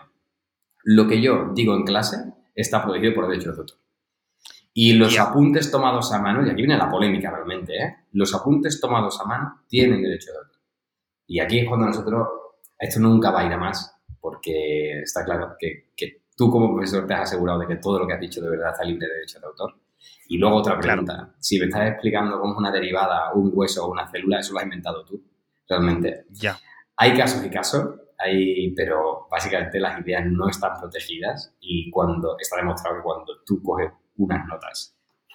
lo 0.85 1.07
que 1.07 1.21
yo 1.21 1.51
digo 1.55 1.75
en 1.75 1.85
clase 1.85 2.17
está 2.55 2.83
protegido 2.83 3.15
por 3.15 3.29
derechos 3.29 3.57
de 3.57 3.61
autor. 3.61 3.79
Y 4.73 4.93
los 4.95 5.19
apuntes 5.19 5.71
tomados 5.71 6.13
a 6.13 6.21
mano, 6.21 6.47
y 6.47 6.51
aquí 6.51 6.63
viene 6.63 6.77
la 6.77 6.91
polémica 6.91 7.31
realmente, 7.31 7.77
¿eh? 7.77 7.97
los 8.13 8.35
apuntes 8.35 8.81
tomados 8.81 9.21
a 9.21 9.25
mano 9.25 9.63
tienen 9.69 10.03
derecho 10.03 10.33
de 10.33 10.39
autor. 10.39 10.61
Y 11.27 11.41
aquí 11.41 11.59
es 11.59 11.69
cuando 11.69 11.87
nosotros, 11.87 12.29
esto 12.79 13.01
nunca 13.01 13.31
va 13.31 13.41
a 13.41 13.47
ir 13.47 13.53
a 13.53 13.59
más, 13.59 13.97
porque 14.21 15.01
está 15.01 15.25
claro 15.25 15.57
que, 15.59 15.91
que, 15.97 16.23
tú 16.37 16.51
como 16.51 16.75
profesor 16.75 17.07
te 17.07 17.15
has 17.15 17.23
asegurado 17.23 17.59
de 17.61 17.67
que 17.67 17.77
todo 17.77 17.99
lo 17.99 18.07
que 18.07 18.13
has 18.13 18.21
dicho 18.21 18.41
de 18.41 18.51
verdad 18.51 18.73
está 18.73 18.85
libre 18.85 19.07
de 19.07 19.15
derecho 19.15 19.41
de 19.41 19.47
autor. 19.47 19.75
Y 20.29 20.39
luego 20.39 20.57
otra 20.57 20.79
pregunta, 20.79 21.35
si 21.39 21.59
me 21.59 21.67
estás 21.67 21.89
explicando 21.89 22.39
cómo 22.41 22.53
es 22.53 22.59
una 22.59 22.71
derivada, 22.71 23.33
un 23.33 23.51
hueso 23.53 23.87
o 23.87 23.93
una 23.93 24.09
célula, 24.09 24.41
eso 24.41 24.53
lo 24.53 24.59
has 24.59 24.65
inventado 24.65 25.05
tú, 25.05 25.23
realmente. 25.69 26.27
Ya. 26.31 26.59
Hay 26.97 27.17
casos 27.17 27.45
y 27.45 27.51
casos, 27.51 28.01
hay, 28.19 28.73
pero 28.75 29.27
básicamente 29.31 29.79
las 29.81 30.01
ideas 30.01 30.25
no 30.27 30.49
están 30.49 30.79
protegidas 30.79 31.55
y 31.61 31.91
cuando 31.91 32.37
está 32.39 32.57
demostrado 32.57 32.97
que 32.97 33.03
cuando 33.03 33.43
tú 33.45 33.63
coges 33.63 33.91
unas 34.17 34.47
notas. 34.47 34.93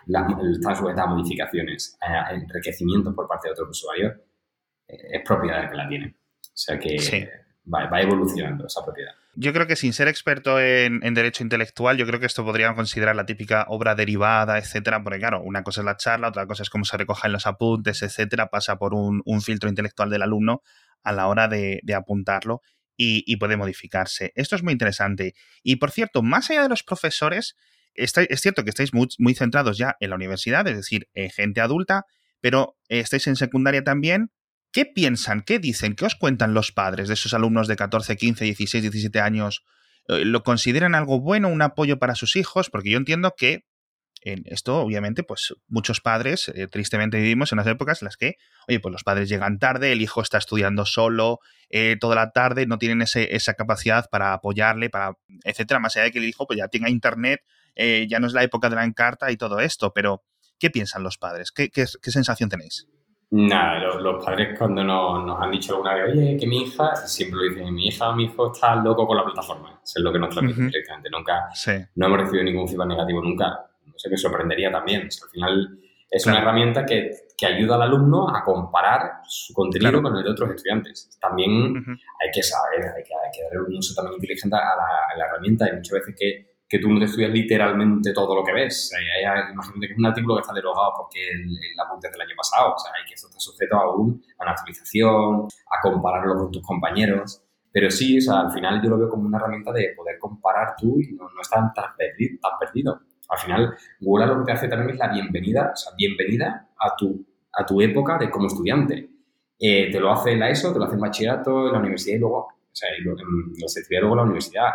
La, 0.07 0.27
están 0.51 0.75
sujetas 0.75 1.05
a 1.05 1.07
modificaciones, 1.07 1.97
a 2.01 2.33
enriquecimiento 2.33 3.13
por 3.13 3.27
parte 3.27 3.47
de 3.47 3.53
otros 3.53 3.69
usuarios, 3.69 4.15
eh, 4.87 5.17
es 5.17 5.21
propiedad 5.23 5.69
que 5.69 5.75
la 5.75 5.87
tiene. 5.87 6.15
O 6.41 6.57
sea 6.63 6.79
que 6.79 6.97
va, 7.73 8.01
evolucionando 8.01 8.65
esa 8.65 8.83
propiedad. 8.83 9.13
Yo 9.33 9.53
creo 9.53 9.65
que 9.65 9.77
sin 9.77 9.93
ser 9.93 10.09
experto 10.09 10.59
en, 10.59 10.99
derecho 11.13 11.43
intelectual, 11.43 11.97
yo 11.97 12.05
creo 12.05 12.19
que 12.19 12.25
esto 12.25 12.43
podrían 12.43 12.75
considerar 12.75 13.15
la 13.15 13.25
típica 13.25 13.65
obra 13.69 13.95
derivada, 13.95 14.57
etcétera, 14.57 15.01
porque 15.03 15.19
claro, 15.19 15.41
una 15.41 15.63
cosa 15.63 15.81
es 15.81 15.85
la 15.85 15.95
charla, 15.95 16.27
otra 16.27 16.45
cosa 16.47 16.63
es 16.63 16.69
cómo 16.69 16.83
se 16.83 16.97
recogen 16.97 17.31
los 17.31 17.47
apuntes, 17.47 18.01
etcétera, 18.01 18.47
pasa 18.47 18.77
por 18.77 18.93
un, 18.93 19.23
filtro 19.41 19.69
intelectual 19.69 20.09
del 20.09 20.23
alumno 20.23 20.61
a 21.03 21.13
la 21.13 21.27
hora 21.27 21.47
de, 21.47 21.81
apuntarlo 21.95 22.61
y, 22.97 23.35
puede 23.37 23.55
modificarse. 23.55 24.33
Esto 24.35 24.57
es 24.57 24.63
muy 24.63 24.73
interesante. 24.73 25.33
Y 25.63 25.77
por 25.77 25.91
cierto, 25.91 26.21
más 26.21 26.49
allá 26.49 26.63
de 26.63 26.69
los 26.69 26.83
profesores, 26.83 27.55
es 27.93 28.11
cierto 28.41 28.63
que 28.65 28.69
estáis 28.69 28.91
muy, 28.93 29.33
centrados 29.33 29.77
ya 29.77 29.95
en 30.01 30.09
la 30.09 30.17
universidad, 30.17 30.67
es 30.67 30.75
decir, 30.75 31.07
en 31.13 31.29
gente 31.29 31.61
adulta, 31.61 32.03
pero 32.41 32.75
eh, 32.89 32.99
estáis 32.99 33.27
en 33.27 33.37
secundaria 33.37 33.83
también. 33.83 34.29
¿Qué 34.71 34.85
piensan? 34.85 35.41
¿Qué 35.41 35.59
dicen? 35.59 35.95
¿Qué 35.95 36.05
os 36.05 36.15
cuentan 36.15 36.53
los 36.53 36.71
padres 36.71 37.09
de 37.09 37.15
esos 37.15 37.33
alumnos 37.33 37.67
de 37.67 37.75
14, 37.75 38.15
15, 38.15 38.45
16, 38.45 38.83
17 38.83 39.19
años? 39.19 39.65
Eh, 40.07 40.23
¿Lo 40.23 40.43
consideran 40.43 40.95
algo 40.95 41.19
bueno, 41.19 41.49
un 41.49 41.61
apoyo 41.61 41.99
para 41.99 42.15
sus 42.15 42.37
hijos? 42.37 42.69
Porque 42.69 42.89
yo 42.89 42.97
entiendo 42.97 43.33
que 43.35 43.65
en 44.23 44.43
esto, 44.45 44.77
obviamente, 44.77 45.23
pues 45.23 45.53
muchos 45.67 45.99
padres, 45.99 46.49
eh, 46.55 46.67
tristemente 46.67 47.17
vivimos 47.17 47.51
en 47.51 47.57
las 47.57 47.67
épocas 47.67 48.01
en 48.01 48.05
las 48.05 48.17
que, 48.17 48.35
oye, 48.67 48.79
pues 48.79 48.93
los 48.93 49.03
padres 49.03 49.27
llegan 49.27 49.59
tarde, 49.59 49.91
el 49.91 50.01
hijo 50.01 50.21
está 50.21 50.37
estudiando 50.37 50.85
solo 50.85 51.39
eh, 51.69 51.97
toda 51.99 52.15
la 52.15 52.31
tarde, 52.31 52.65
no 52.65 52.77
tienen 52.77 53.01
ese, 53.01 53.35
esa 53.35 53.55
capacidad 53.55 54.07
para 54.09 54.33
apoyarle, 54.33 54.89
para, 54.89 55.13
etcétera, 55.43 55.79
más 55.79 55.97
allá 55.97 56.05
de 56.05 56.11
que 56.11 56.19
el 56.19 56.25
hijo 56.25 56.45
pues 56.45 56.59
ya 56.59 56.67
tenga 56.67 56.89
internet, 56.89 57.41
ya 57.75 58.19
no 58.19 58.27
es 58.27 58.33
la 58.33 58.43
época 58.43 58.69
de 58.69 58.75
la 58.75 58.83
encarta 58.83 59.31
y 59.31 59.37
todo 59.37 59.59
esto, 59.59 59.91
pero 59.91 60.23
¿qué 60.59 60.69
piensan 60.69 61.01
los 61.01 61.17
padres? 61.17 61.51
¿Qué, 61.51 61.71
qué 61.71 61.87
sensación 62.11 62.49
tenéis? 62.49 62.85
Nada, 63.33 63.79
los, 63.97 64.25
padres 64.25 64.57
cuando 64.59 64.83
nos, 64.83 65.41
han 65.41 65.51
dicho 65.51 65.73
alguna 65.73 65.93
vez, 65.93 66.11
oye, 66.11 66.35
que 66.37 66.45
mi 66.45 66.63
hija, 66.63 66.93
siempre 66.97 67.39
lo 67.39 67.49
dicen, 67.49 67.73
mi 67.73 67.87
hija 67.87 68.09
o 68.09 68.15
mi 68.15 68.25
hijo 68.25 68.51
está 68.51 68.75
loco 68.75 69.07
con 69.07 69.15
la 69.15 69.23
plataforma. 69.23 69.79
Eso 69.81 69.99
es 69.99 70.03
lo 70.03 70.11
que 70.11 70.19
nos 70.19 70.29
transmiten 70.31 70.67
directamente. 70.67 71.09
Nunca, 71.09 71.49
no 71.95 72.05
hemos 72.07 72.19
recibido 72.19 72.43
ningún 72.43 72.67
feedback 72.67 72.87
negativo, 72.87 73.21
nunca. 73.23 73.47
No 73.85 73.93
sé, 73.95 74.09
me 74.09 74.17
sorprendería 74.17 74.69
también. 74.69 75.03
al 75.03 75.29
final 75.29 75.79
es 76.09 76.25
una 76.25 76.39
herramienta 76.39 76.85
que, 76.85 77.09
que, 77.37 77.45
ayuda 77.45 77.75
al 77.75 77.83
alumno 77.83 78.27
a 78.27 78.43
comparar 78.43 79.21
su 79.25 79.53
contenido 79.53 80.01
con 80.01 80.13
el 80.17 80.25
de 80.25 80.31
otros 80.31 80.49
estudiantes. 80.49 81.17
También 81.21 81.73
hay 81.77 82.31
que 82.33 82.43
saber, 82.43 82.81
hay 82.81 83.03
que, 83.03 83.13
hay 83.13 83.31
que 83.33 83.43
darle 83.43 83.61
un 83.61 83.77
uso 83.77 83.95
también 83.95 84.15
inteligente 84.15 84.57
a 84.57 84.75
la, 84.75 85.13
a 85.13 85.17
la 85.17 85.25
herramienta. 85.27 85.65
Hay 85.67 85.77
muchas 85.77 85.99
veces 85.99 86.15
que 86.19 86.50
que 86.71 86.79
tú 86.79 86.87
no 86.87 86.99
te 86.99 87.05
estudias 87.05 87.31
literalmente 87.31 88.13
todo 88.13 88.33
lo 88.33 88.45
que 88.45 88.53
ves. 88.53 88.93
imagínate 89.51 89.87
que 89.87 89.91
es 89.91 89.99
un 89.99 90.05
artículo 90.05 90.35
que 90.35 90.41
está 90.41 90.53
derogado 90.53 90.93
porque 90.95 91.19
el, 91.29 91.41
el 91.41 91.79
apunte 91.85 92.09
del 92.09 92.21
año 92.21 92.33
pasado. 92.37 92.75
O 92.75 92.79
sea, 92.79 92.93
hay 92.97 93.05
que 93.05 93.15
eso 93.15 93.27
está 93.27 93.39
sujeto 93.39 93.75
aún 93.75 94.23
a 94.39 94.43
una 94.43 94.51
actualización, 94.53 95.47
a 95.67 95.81
compararlo 95.81 96.37
con 96.37 96.49
tus 96.49 96.65
compañeros. 96.65 97.43
Pero 97.73 97.91
sí, 97.91 98.19
o 98.19 98.21
sea, 98.21 98.39
al 98.39 98.53
final 98.53 98.81
yo 98.81 98.89
lo 98.89 98.97
veo 98.99 99.09
como 99.09 99.27
una 99.27 99.37
herramienta 99.37 99.73
de 99.73 99.93
poder 99.97 100.17
comparar 100.17 100.73
tú 100.77 100.97
y 101.01 101.11
no, 101.11 101.25
no 101.25 101.41
estar 101.41 101.73
tan 101.73 101.93
perdido, 101.97 102.39
tan 102.41 102.57
perdido. 102.57 103.01
Al 103.27 103.37
final, 103.37 103.75
Google 103.99 104.27
lo 104.27 104.39
que 104.39 104.45
te 104.45 104.51
hace 104.53 104.67
también 104.69 104.91
es 104.91 104.97
la 104.97 105.11
bienvenida, 105.11 105.71
o 105.73 105.75
sea, 105.75 105.91
bienvenida 105.97 106.69
a 106.79 106.95
tu, 106.95 107.25
a 107.51 107.65
tu 107.65 107.81
época 107.81 108.17
de 108.17 108.29
como 108.29 108.47
estudiante. 108.47 109.09
Eh, 109.59 109.91
te 109.91 109.99
lo 109.99 110.09
hace 110.09 110.37
la 110.37 110.49
ESO, 110.49 110.71
te 110.71 110.79
lo 110.79 110.85
hace 110.85 110.95
en 110.95 111.01
bachillerato, 111.01 111.67
en 111.67 111.73
la 111.73 111.79
universidad 111.79 112.15
y 112.15 112.19
luego, 112.19 112.37
o 112.37 112.55
sea, 112.71 112.87
en, 112.91 113.03
en, 113.09 113.99
luego 113.99 114.13
en 114.13 114.17
la 114.17 114.23
universidad 114.23 114.69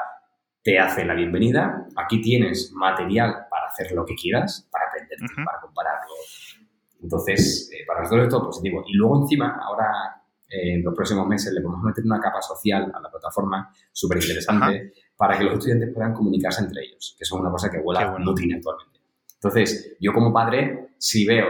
te 0.66 0.80
hace 0.80 1.04
la 1.04 1.14
bienvenida. 1.14 1.86
Aquí 1.94 2.20
tienes 2.20 2.72
material 2.72 3.46
para 3.48 3.68
hacer 3.68 3.92
lo 3.92 4.04
que 4.04 4.16
quieras, 4.16 4.68
para 4.72 4.86
aprender, 4.88 5.16
para 5.44 5.60
compararlo. 5.60 6.12
Entonces, 7.00 7.70
eh, 7.72 7.84
para 7.86 8.00
nosotros 8.00 8.24
es 8.24 8.30
todo 8.30 8.46
positivo. 8.46 8.82
Y 8.84 8.94
luego 8.94 9.22
encima, 9.22 9.60
ahora 9.62 10.24
eh, 10.48 10.74
en 10.74 10.82
los 10.82 10.92
próximos 10.92 11.24
meses 11.28 11.52
le 11.52 11.62
vamos 11.62 11.84
a 11.84 11.86
meter 11.86 12.04
una 12.04 12.18
capa 12.18 12.42
social 12.42 12.90
a 12.92 12.98
la 12.98 13.08
plataforma 13.08 13.72
súper 13.92 14.18
interesante 14.18 14.92
para 15.16 15.38
que 15.38 15.44
los 15.44 15.52
estudiantes 15.52 15.94
puedan 15.94 16.12
comunicarse 16.12 16.64
entre 16.64 16.82
ellos, 16.82 17.14
que 17.16 17.22
es 17.22 17.30
una 17.30 17.48
cosa 17.48 17.70
que 17.70 17.78
Huela 17.78 18.18
no 18.18 18.34
tiene 18.34 18.56
actualmente. 18.56 18.98
Entonces, 19.34 19.96
yo 20.00 20.12
como 20.12 20.32
padre, 20.32 20.96
si 20.98 21.24
veo 21.24 21.46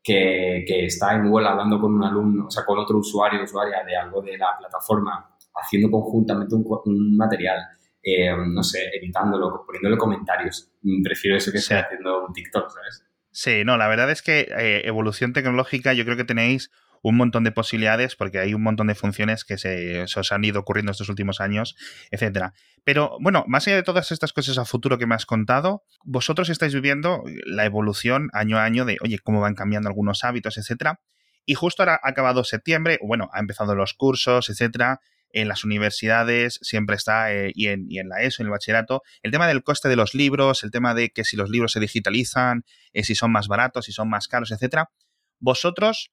que, 0.00 0.62
que 0.64 0.84
está 0.84 1.16
en 1.16 1.26
Huela 1.26 1.50
hablando 1.50 1.80
con 1.80 1.92
un 1.92 2.04
alumno, 2.04 2.46
o 2.46 2.50
sea, 2.52 2.64
con 2.64 2.78
otro 2.78 2.98
usuario 2.98 3.40
o 3.40 3.42
usuaria 3.42 3.82
de 3.84 3.96
algo 3.96 4.22
de 4.22 4.38
la 4.38 4.56
plataforma, 4.56 5.28
haciendo 5.56 5.90
conjuntamente 5.90 6.54
un, 6.54 6.64
un 6.84 7.16
material, 7.16 7.58
eh, 8.02 8.30
no 8.34 8.62
sé, 8.62 8.90
editándolo, 8.94 9.64
poniéndole 9.66 9.96
comentarios. 9.96 10.70
Mm, 10.82 11.02
prefiero 11.02 11.36
eso 11.36 11.52
que 11.52 11.58
sea 11.58 11.80
haciendo 11.80 12.26
un 12.26 12.32
TikTok, 12.32 12.70
¿sabes? 12.70 13.04
Sí, 13.30 13.64
no, 13.64 13.76
la 13.76 13.88
verdad 13.88 14.10
es 14.10 14.22
que 14.22 14.48
eh, 14.58 14.82
evolución 14.84 15.32
tecnológica 15.32 15.92
yo 15.92 16.04
creo 16.04 16.16
que 16.16 16.24
tenéis 16.24 16.70
un 17.02 17.16
montón 17.16 17.44
de 17.44 17.52
posibilidades 17.52 18.16
porque 18.16 18.38
hay 18.38 18.54
un 18.54 18.62
montón 18.62 18.88
de 18.88 18.94
funciones 18.94 19.44
que 19.44 19.56
se, 19.56 20.02
os 20.02 20.32
han 20.32 20.44
ido 20.44 20.60
ocurriendo 20.60 20.92
estos 20.92 21.08
últimos 21.08 21.40
años, 21.40 21.76
etcétera. 22.10 22.52
Pero 22.84 23.16
bueno, 23.20 23.44
más 23.46 23.66
allá 23.66 23.76
de 23.76 23.82
todas 23.82 24.12
estas 24.12 24.32
cosas 24.32 24.58
a 24.58 24.64
futuro 24.64 24.98
que 24.98 25.06
me 25.06 25.14
has 25.14 25.26
contado, 25.26 25.84
vosotros 26.04 26.50
estáis 26.50 26.74
viviendo 26.74 27.22
la 27.46 27.64
evolución 27.64 28.28
año 28.32 28.58
a 28.58 28.64
año 28.64 28.84
de, 28.84 28.98
oye, 29.02 29.18
cómo 29.18 29.40
van 29.40 29.54
cambiando 29.54 29.88
algunos 29.88 30.24
hábitos, 30.24 30.58
etcétera. 30.58 31.00
Y 31.46 31.54
justo 31.54 31.82
ahora 31.82 31.98
ha 32.02 32.10
acabado 32.10 32.44
septiembre, 32.44 32.98
bueno, 33.02 33.30
ha 33.32 33.40
empezado 33.40 33.74
los 33.74 33.94
cursos, 33.94 34.50
etcétera 34.50 35.00
en 35.32 35.48
las 35.48 35.64
universidades 35.64 36.58
siempre 36.62 36.96
está, 36.96 37.32
eh, 37.32 37.52
y, 37.54 37.68
en, 37.68 37.86
la 38.08 38.22
ESO, 38.22 38.42
en 38.42 38.46
el 38.46 38.50
bachillerato, 38.50 39.02
el 39.22 39.30
tema 39.30 39.46
del 39.46 39.62
coste 39.62 39.88
de 39.88 39.96
los 39.96 40.14
libros, 40.14 40.64
el 40.64 40.70
tema 40.70 40.94
de 40.94 41.10
que 41.10 41.24
si 41.24 41.36
los 41.36 41.50
libros 41.50 41.72
se 41.72 41.80
digitalizan, 41.80 42.64
eh, 42.92 43.04
si 43.04 43.14
son 43.14 43.32
más 43.32 43.48
baratos, 43.48 43.86
si 43.86 43.92
son 43.92 44.08
más 44.08 44.28
caros, 44.28 44.50
etcétera. 44.50 44.90
Vosotros, 45.38 46.10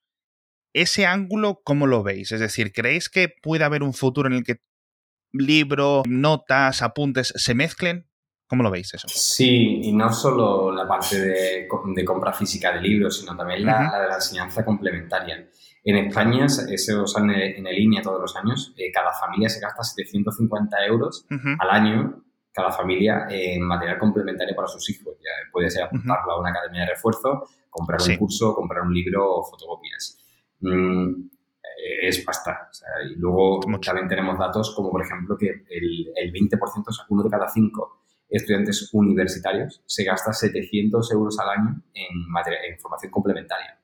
ese 0.74 1.06
ángulo, 1.06 1.62
¿cómo 1.64 1.88
lo 1.88 2.04
veis? 2.04 2.32
Es 2.32 2.40
decir, 2.40 2.72
¿creéis 2.72 3.10
que 3.10 3.30
puede 3.42 3.64
haber 3.64 3.84
un 3.84 3.94
futuro 3.94 4.28
en 4.28 4.36
el 4.36 4.44
que 4.44 4.62
libro, 5.32 6.04
notas, 6.08 6.82
apuntes 6.82 7.34
se 7.36 7.54
mezclen? 7.54 8.07
¿Cómo 8.48 8.64
lo 8.64 8.72
veis 8.72 8.94
eso? 8.94 9.08
Sí, 9.10 9.82
y 9.84 9.92
no 9.92 10.12
solo 10.12 10.72
la 10.72 10.88
parte 10.88 11.20
de, 11.20 11.68
compra 12.06 12.32
física 12.32 12.72
de 12.72 12.82
libros, 12.82 13.20
sino 13.20 13.36
también 13.36 13.66
la, 13.66 13.90
la 13.92 14.02
de 14.02 14.08
la 14.08 14.16
enseñanza 14.16 14.64
complementaria. 14.64 15.48
En 15.84 15.96
España 15.96 16.50
se 16.50 16.96
usa 16.98 17.24
en, 17.24 17.64
línea 17.64 18.02
todos 18.02 18.20
los 18.20 18.36
años. 18.36 18.74
Eh, 18.76 18.92
cada 18.92 19.14
familia 19.14 19.48
se 19.48 19.62
gasta 19.62 19.84
750 19.84 20.86
euros 20.86 21.26
al 21.60 21.70
año, 21.70 22.26
cada 22.52 22.72
familia, 22.72 23.28
en 23.30 23.62
material 23.62 23.98
complementario 23.98 24.54
para 24.54 24.68
sus 24.68 24.90
hijos. 24.90 25.16
Ya 25.20 25.32
puede 25.50 25.70
ser 25.70 25.84
apuntarlo 25.84 26.34
a 26.34 26.40
una 26.42 26.50
academia 26.50 26.82
de 26.82 26.88
refuerzo, 26.88 27.48
comprar 27.70 28.02
un 28.02 28.18
curso, 28.18 28.54
comprar 28.54 28.84
un 28.84 28.94
libro 28.94 29.36
o 29.36 29.44
fotocopias. 29.46 30.18
Mm, 30.60 31.30
eh, 31.64 32.08
es 32.08 32.20
pasta. 32.20 32.70
y 33.10 33.16
luego 33.16 33.62
también 33.82 34.10
tenemos 34.10 34.38
datos 34.38 34.74
como, 34.76 34.92
por 34.92 35.02
ejemplo, 35.02 35.38
que 35.38 35.64
el, 35.70 36.12
el 36.16 36.34
20%, 36.34 36.60
o 36.60 36.92
sea, 36.92 37.06
uno 37.08 37.24
de 37.24 37.30
cada 37.30 37.48
cinco 37.48 38.07
estudiantes 38.30 38.90
universitarios 38.94 39.82
se 39.86 40.04
gasta 40.04 40.34
700 40.34 41.12
euros 41.12 41.40
al 41.40 41.50
año 41.50 41.82
en, 41.94 42.30
material, 42.30 42.66
en 42.66 42.80
formación 42.80 43.12
complementaria. 43.12 43.80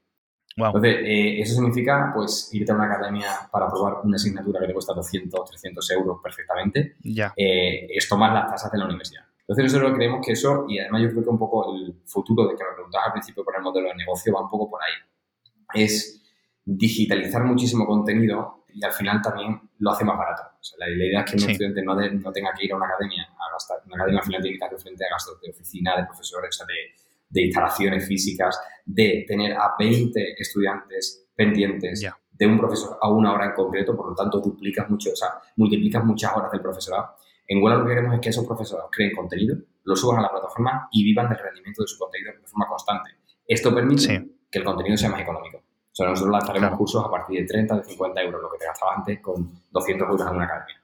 Entonces, 0.56 0.96
eh, 1.04 1.42
eso 1.42 1.56
significa, 1.56 2.12
pues, 2.14 2.50
irte 2.54 2.72
a 2.72 2.76
una 2.76 2.86
academia 2.86 3.28
para 3.52 3.68
probar 3.68 4.02
una 4.04 4.16
asignatura 4.16 4.60
que 4.60 4.68
te 4.68 4.74
cuesta 4.74 4.94
200, 4.94 5.50
300 5.50 5.92
euros 5.92 6.20
perfectamente. 6.22 6.96
Ya. 7.04 7.34
Eh, 7.36 7.88
es 7.90 8.08
tomar 8.08 8.34
las 8.34 8.52
tasas 8.52 8.72
de 8.72 8.78
la 8.78 8.86
universidad. 8.86 9.24
Entonces, 9.40 9.74
nosotros 9.74 9.98
creemos 9.98 10.26
que 10.26 10.34
eso, 10.34 10.66
y 10.70 10.80
además 10.80 11.02
yo 11.02 11.10
creo 11.10 11.24
que 11.24 11.30
un 11.30 11.40
poco 11.40 11.76
el 11.76 11.96
futuro 12.06 12.48
de 12.48 12.56
que 12.56 12.64
me 12.64 12.74
preguntabas 12.76 13.08
al 13.08 13.14
principio 13.14 13.44
por 13.44 13.56
el 13.56 13.64
modelo 13.64 13.90
de 13.90 13.96
negocio 13.96 14.34
va 14.34 14.42
un 14.42 14.50
poco 14.50 14.70
por 14.70 14.80
ahí. 14.82 15.82
Es 15.82 16.22
digitalizar 16.64 17.44
muchísimo 17.44 17.86
contenido 17.86 18.64
y 18.74 18.84
al 18.84 18.94
final 18.94 19.22
también 19.22 19.60
lo 19.80 19.92
hace 19.92 20.06
más 20.06 20.18
barato. 20.18 20.44
O 20.60 20.64
sea, 20.64 20.88
la, 20.88 20.90
idea 20.90 21.22
es 21.22 21.32
que 21.32 21.44
un 21.44 21.50
estudiante 21.50 21.84
no, 21.84 21.96
no, 21.96 22.32
tenga 22.32 22.54
que 22.58 22.66
ir 22.66 22.74
a 22.74 22.78
una 22.78 22.86
academia 22.86 23.28
gastar. 23.54 23.80
Una 23.86 24.22
que 24.22 24.50
estar 24.50 24.78
frente 24.78 25.06
a 25.06 25.10
gastos 25.10 25.40
de 25.42 25.50
oficina, 25.50 25.96
de 25.98 26.06
profesores, 26.06 26.56
o 26.56 26.58
sea, 26.58 26.68
de 26.68 27.04
de 27.34 27.42
instalaciones 27.42 28.08
físicas, 28.08 28.60
de 28.86 29.26
tener 29.28 29.54
a 29.54 29.74
20 29.78 30.36
estudiantes 30.38 31.28
pendientes 31.36 32.08
de 32.32 32.48
un 32.48 32.58
profesor 32.60 32.98
a 33.02 33.10
una 33.10 33.34
hora 33.34 33.46
en 33.46 33.54
concreto, 33.54 33.96
por 33.96 34.10
lo 34.10 34.16
tanto 34.16 34.40
duplicas 34.40 34.88
mucho, 34.90 35.12
o 35.12 35.16
sea, 35.16 35.30
multiplicas 35.56 36.06
muchas 36.06 36.32
horas 36.36 36.52
del 36.52 36.62
profesorado. 36.62 37.16
En 37.48 37.60
Google 37.60 37.78
lo 37.78 37.84
que 37.84 37.90
queremos 37.90 38.14
es 38.14 38.22
que 38.22 38.30
esos 38.30 38.46
profesores 38.46 38.86
creen 38.92 39.16
contenido, 39.16 39.58
lo 39.84 39.96
suban 39.96 40.20
a 40.20 40.22
la 40.22 40.30
plataforma 40.30 40.88
y 40.92 41.04
vivan 41.04 41.28
del 41.28 41.40
rendimiento 41.40 41.82
de 41.82 41.88
su 41.88 41.98
contenido 41.98 42.34
de 42.40 42.48
forma 42.48 42.68
constante. 42.68 43.10
Esto 43.48 43.74
permite 43.74 44.30
que 44.50 44.60
el 44.60 44.64
contenido 44.64 44.96
sea 44.96 45.10
más 45.10 45.22
económico. 45.22 45.58
O 45.58 45.96
sea, 45.96 46.08
nosotros 46.08 46.32
lanzaremos 46.32 46.78
cursos 46.78 47.04
a 47.06 47.10
partir 47.10 47.42
de 47.42 47.48
30, 47.48 47.78
de 47.78 47.84
50 47.84 48.22
euros, 48.22 48.42
lo 48.42 48.52
que 48.52 48.58
te 48.60 48.66
gastaba 48.66 48.94
antes 48.96 49.20
con 49.20 49.52
200 49.72 50.08
euros 50.08 50.28
en 50.28 50.36
una 50.36 50.46
academia. 50.46 50.82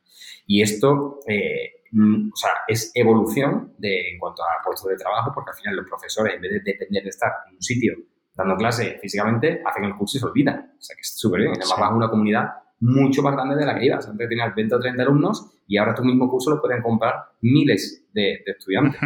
Y 0.47 0.61
esto 0.61 1.19
eh, 1.27 1.78
o 1.91 2.35
sea, 2.35 2.51
es 2.67 2.91
evolución 2.93 3.73
de, 3.77 4.11
en 4.11 4.19
cuanto 4.19 4.43
a 4.43 4.63
puestos 4.63 4.89
de 4.89 4.95
trabajo, 4.95 5.31
porque 5.33 5.51
al 5.51 5.57
final 5.57 5.75
los 5.75 5.87
profesores, 5.87 6.35
en 6.35 6.41
vez 6.41 6.51
de 6.51 6.59
depender 6.59 7.03
de 7.03 7.09
estar 7.09 7.31
en 7.47 7.55
un 7.55 7.61
sitio 7.61 7.95
dando 8.33 8.55
clase 8.55 8.97
físicamente, 9.01 9.61
hacen 9.65 9.83
el 9.83 9.95
curso 9.95 10.17
y 10.17 10.21
se 10.21 10.25
olvidan. 10.25 10.73
O 10.77 10.81
sea, 10.81 10.95
que 10.95 11.01
es 11.01 11.17
súper 11.17 11.41
bien. 11.41 11.51
Además, 11.51 11.79
vas 11.79 11.91
a 11.91 11.93
una 11.93 12.09
comunidad 12.09 12.49
mucho 12.79 13.21
más 13.21 13.33
grande 13.33 13.55
de 13.55 13.65
la 13.65 13.77
que 13.77 13.85
ibas. 13.85 14.07
Antes 14.07 14.29
tenías 14.29 14.55
20 14.55 14.75
o 14.75 14.79
30 14.79 15.03
alumnos 15.03 15.51
y 15.67 15.77
ahora 15.77 15.93
tu 15.93 16.03
mismo 16.03 16.29
curso 16.29 16.51
lo 16.51 16.61
pueden 16.61 16.81
comprar 16.81 17.15
miles 17.41 18.05
de, 18.13 18.41
estudiantes. 18.45 19.01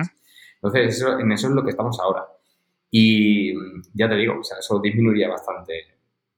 Entonces, 0.55 1.03
en 1.19 1.31
eso 1.31 1.47
es 1.47 1.53
lo 1.53 1.63
que 1.63 1.71
estamos 1.71 1.99
ahora. 1.99 2.25
Y 2.91 3.53
mm, 3.55 3.81
ya 3.93 4.07
te 4.07 4.15
digo, 4.15 4.39
o 4.39 4.43
sea, 4.43 4.59
eso 4.59 4.79
disminuiría 4.79 5.29
bastante 5.29 5.73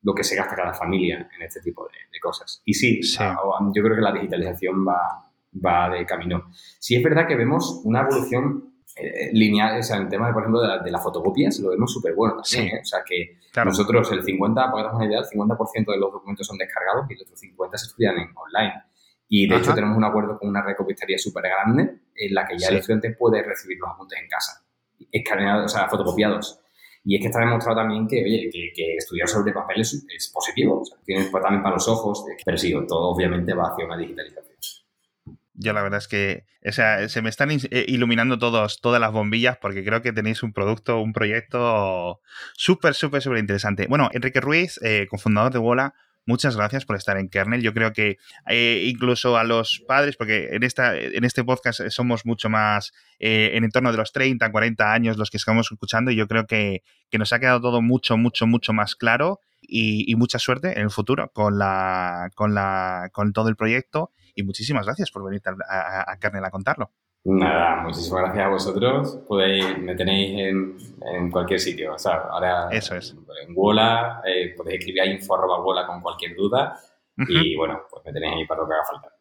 lo 0.04 0.14
que 0.14 0.24
se 0.24 0.36
gasta 0.36 0.56
cada 0.56 0.74
familia 0.74 1.30
en 1.36 1.42
este 1.42 1.60
tipo 1.60 1.86
de, 1.86 2.20
cosas. 2.22 2.62
Y 2.66 2.74
sí, 2.74 3.02
yo 3.04 3.84
creo 3.84 3.96
que 3.96 4.02
la 4.02 4.12
digitalización 4.12 4.84
va, 4.88 5.32
va 5.64 5.90
de 5.90 6.06
camino. 6.06 6.52
Sí 6.80 6.96
es 6.96 7.04
verdad 7.04 7.28
que 7.28 7.36
vemos 7.36 7.82
una 7.84 8.02
evolución 8.02 8.76
eh, 8.96 9.30
lineal, 9.34 9.80
o 9.80 9.84
sea, 9.84 9.98
en 9.98 10.04
el 10.04 10.10
tema, 10.10 10.28
de, 10.28 10.34
por 10.34 10.44
ejemplo, 10.44 10.62
de, 10.62 10.92
la, 10.92 11.00
fotocopia, 11.00 11.50
lo 11.62 11.70
vemos 11.70 11.92
súper 11.92 12.16
bueno 12.16 12.42
también, 12.42 12.76
¿eh? 12.76 12.80
O 12.82 12.86
sea, 12.86 13.00
que 13.06 13.40
nosotros 13.64 14.10
el 14.14 14.24
50, 14.24 14.72
para 14.72 14.90
que 14.90 14.96
una 14.96 15.06
idea, 15.06 15.20
el 15.20 15.26
50% 15.26 15.92
de 15.92 15.98
los 15.98 16.14
documentos 16.14 16.48
son 16.48 16.58
descargados 16.58 17.06
y 17.10 17.14
el 17.14 17.22
otro 17.22 17.36
50 17.36 17.78
se 17.78 17.88
estudian 17.88 18.18
en 18.18 18.30
online. 18.36 18.84
Y 19.28 19.50
de 19.50 19.58
hecho 19.58 19.74
tenemos 19.74 19.98
un 19.98 20.04
acuerdo 20.04 20.38
con 20.38 20.48
una 20.48 20.62
red 20.62 20.76
copistería 20.78 21.18
súper 21.18 21.44
grande 21.44 22.00
en 22.16 22.34
la 22.34 22.48
que 22.48 22.58
ya 22.58 22.70
el 22.70 22.78
estudiante 22.78 23.12
puede 23.12 23.44
recibir 23.44 23.80
los 23.80 23.90
apuntes 23.90 24.20
en 24.22 24.30
casa, 24.30 24.64
escaneados, 25.12 25.74
o 25.74 25.78
sea, 25.78 25.90
fotocopiados. 25.90 26.62
Y 27.04 27.16
es 27.16 27.22
que 27.22 27.28
está 27.28 27.40
demostrado 27.40 27.78
también 27.80 28.08
que, 28.08 28.24
oye, 28.24 28.50
que, 28.52 28.96
estudiar 28.96 29.28
sobre 29.28 29.52
papel 29.52 29.82
es, 29.82 30.32
positivo, 30.34 30.82
o 30.82 30.86
sea, 30.86 30.98
tienes 31.04 31.28
pues, 31.30 31.44
también 31.44 31.62
para 31.62 31.76
los 31.76 31.88
ojos, 31.88 32.26
pero 32.46 32.58
sí, 32.58 32.74
todo 32.88 33.10
obviamente 33.10 33.54
va 33.54 33.70
hacia 33.70 33.86
una 33.86 33.98
digitalización. 33.98 34.56
Yo 35.56 35.74
la 35.74 35.82
verdad 35.82 36.00
es 36.00 36.08
que 36.08 36.46
o 36.68 36.72
sea, 36.72 37.08
se 37.10 37.22
me 37.22 37.30
están 37.30 37.52
eh, 37.52 37.86
iluminando 37.88 38.40
todos, 38.40 38.82
todas 38.82 39.00
las 39.00 39.12
bombillas 39.12 39.58
porque 39.58 39.84
creo 39.84 40.02
que 40.02 40.14
tenéis 40.14 40.42
un 40.42 40.52
producto, 40.52 41.00
un 41.00 41.14
proyecto 41.14 42.22
súper, 42.54 42.96
súper, 42.96 43.22
súper 43.22 43.40
interesante. 43.40 43.86
Bueno, 43.88 44.10
Enrique 44.14 44.42
Ruiz, 44.42 44.80
eh, 44.82 45.06
cofundador 45.10 45.54
de 45.54 45.60
Wola, 45.60 45.94
muchas 46.26 46.56
gracias 46.58 46.86
por 46.86 46.96
estar 46.96 47.18
en 47.18 47.30
Kernel. 47.30 47.62
Yo 47.62 47.74
creo 47.74 47.94
que 47.94 48.18
eh, 48.50 48.84
incluso 48.88 49.38
a 49.38 49.44
los 49.44 49.84
padres, 49.88 50.18
porque 50.18 50.50
en, 50.52 50.64
esta, 50.64 50.98
en 50.98 51.24
este 51.24 51.44
podcast 51.44 51.82
somos 51.90 52.26
mucho 52.26 52.50
más 52.50 52.92
eh, 53.20 53.52
en 53.54 53.70
torno 53.70 53.92
de 53.92 53.98
los 53.98 54.12
30, 54.12 54.52
40 54.52 54.92
años 54.92 55.18
los 55.18 55.30
que 55.30 55.38
estamos 55.38 55.68
escuchando 55.72 56.12
y 56.12 56.16
yo 56.16 56.28
creo 56.28 56.48
que, 56.48 56.82
nos 57.12 57.32
ha 57.32 57.40
quedado 57.40 57.62
todo 57.62 57.82
mucho, 57.82 58.18
mucho, 58.18 58.46
mucho 58.46 58.74
más 58.74 58.96
claro 58.96 59.40
y, 59.62 60.14
mucha 60.16 60.38
suerte 60.38 60.74
en 60.74 60.82
el 60.82 60.92
futuro 60.92 61.32
con, 61.34 61.58
la, 61.58 62.30
con, 62.36 62.54
la, 62.54 63.10
con 63.14 63.32
todo 63.32 63.48
el 63.48 63.56
proyecto 63.56 64.12
y 64.36 64.44
muchísimas 64.44 64.86
gracias 64.86 65.10
por 65.12 65.24
venir 65.24 65.42
a, 65.68 66.12
a 66.12 66.20
Kernel 66.20 66.46
a 66.46 66.52
contarlo. 66.52 66.92
Nada, 67.28 67.82
muchísimas 67.82 68.22
gracias 68.22 68.46
a 68.46 68.50
vosotros. 68.50 69.20
Podéis, 69.28 69.80
me 69.80 69.96
tenéis 69.96 70.40
en, 70.40 70.78
en 71.12 71.32
cualquier 71.32 71.60
sitio. 71.60 71.96
O 71.96 71.98
sea, 71.98 72.18
ahora 72.30 72.70
Eso 72.70 72.96
es. 72.96 73.16
en 73.42 73.54
Wola, 73.56 74.22
eh, 74.26 74.54
podéis 74.56 74.80
escribir 74.80 75.02
a 75.02 75.06
info 75.08 75.36
con 75.88 76.02
cualquier 76.02 76.36
duda. 76.36 76.78
Y 77.18 77.56
bueno, 77.56 77.82
pues 77.90 78.06
me 78.06 78.14
tenéis 78.14 78.36
ahí 78.36 78.46
para 78.46 78.62
lo 78.62 78.68
que 78.68 78.74
haga 78.76 78.84
falta. 78.84 79.15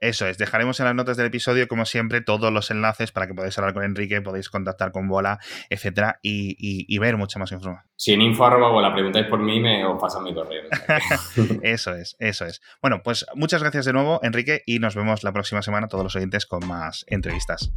Eso 0.00 0.26
es, 0.26 0.36
dejaremos 0.36 0.78
en 0.80 0.86
las 0.86 0.94
notas 0.94 1.16
del 1.16 1.26
episodio, 1.26 1.68
como 1.68 1.86
siempre, 1.86 2.20
todos 2.20 2.52
los 2.52 2.70
enlaces 2.70 3.12
para 3.12 3.26
que 3.26 3.34
podáis 3.34 3.56
hablar 3.58 3.72
con 3.72 3.82
Enrique, 3.82 4.20
podéis 4.20 4.50
contactar 4.50 4.92
con 4.92 5.08
Bola, 5.08 5.38
etcétera, 5.70 6.18
y, 6.22 6.98
ver 6.98 7.16
mucha 7.16 7.38
más 7.38 7.52
información. 7.52 7.86
Si 7.96 8.12
en 8.12 8.22
info 8.22 8.44
arroba 8.44 8.92
preguntáis 8.92 9.26
por 9.26 9.40
mí, 9.40 9.60
me 9.60 9.84
os 9.86 10.00
pasan 10.00 10.24
mi 10.24 10.34
correo. 10.34 10.64
eso 11.62 11.94
es, 11.94 12.16
eso 12.18 12.44
es. 12.44 12.60
Bueno, 12.82 13.02
pues 13.02 13.26
muchas 13.34 13.62
gracias 13.62 13.84
de 13.84 13.92
nuevo, 13.92 14.20
Enrique, 14.22 14.62
y 14.66 14.78
nos 14.78 14.94
vemos 14.94 15.24
la 15.24 15.32
próxima 15.32 15.62
semana, 15.62 15.88
todos 15.88 16.04
los 16.04 16.16
oyentes, 16.16 16.46
con 16.46 16.66
más 16.66 17.04
entrevistas. 17.08 17.72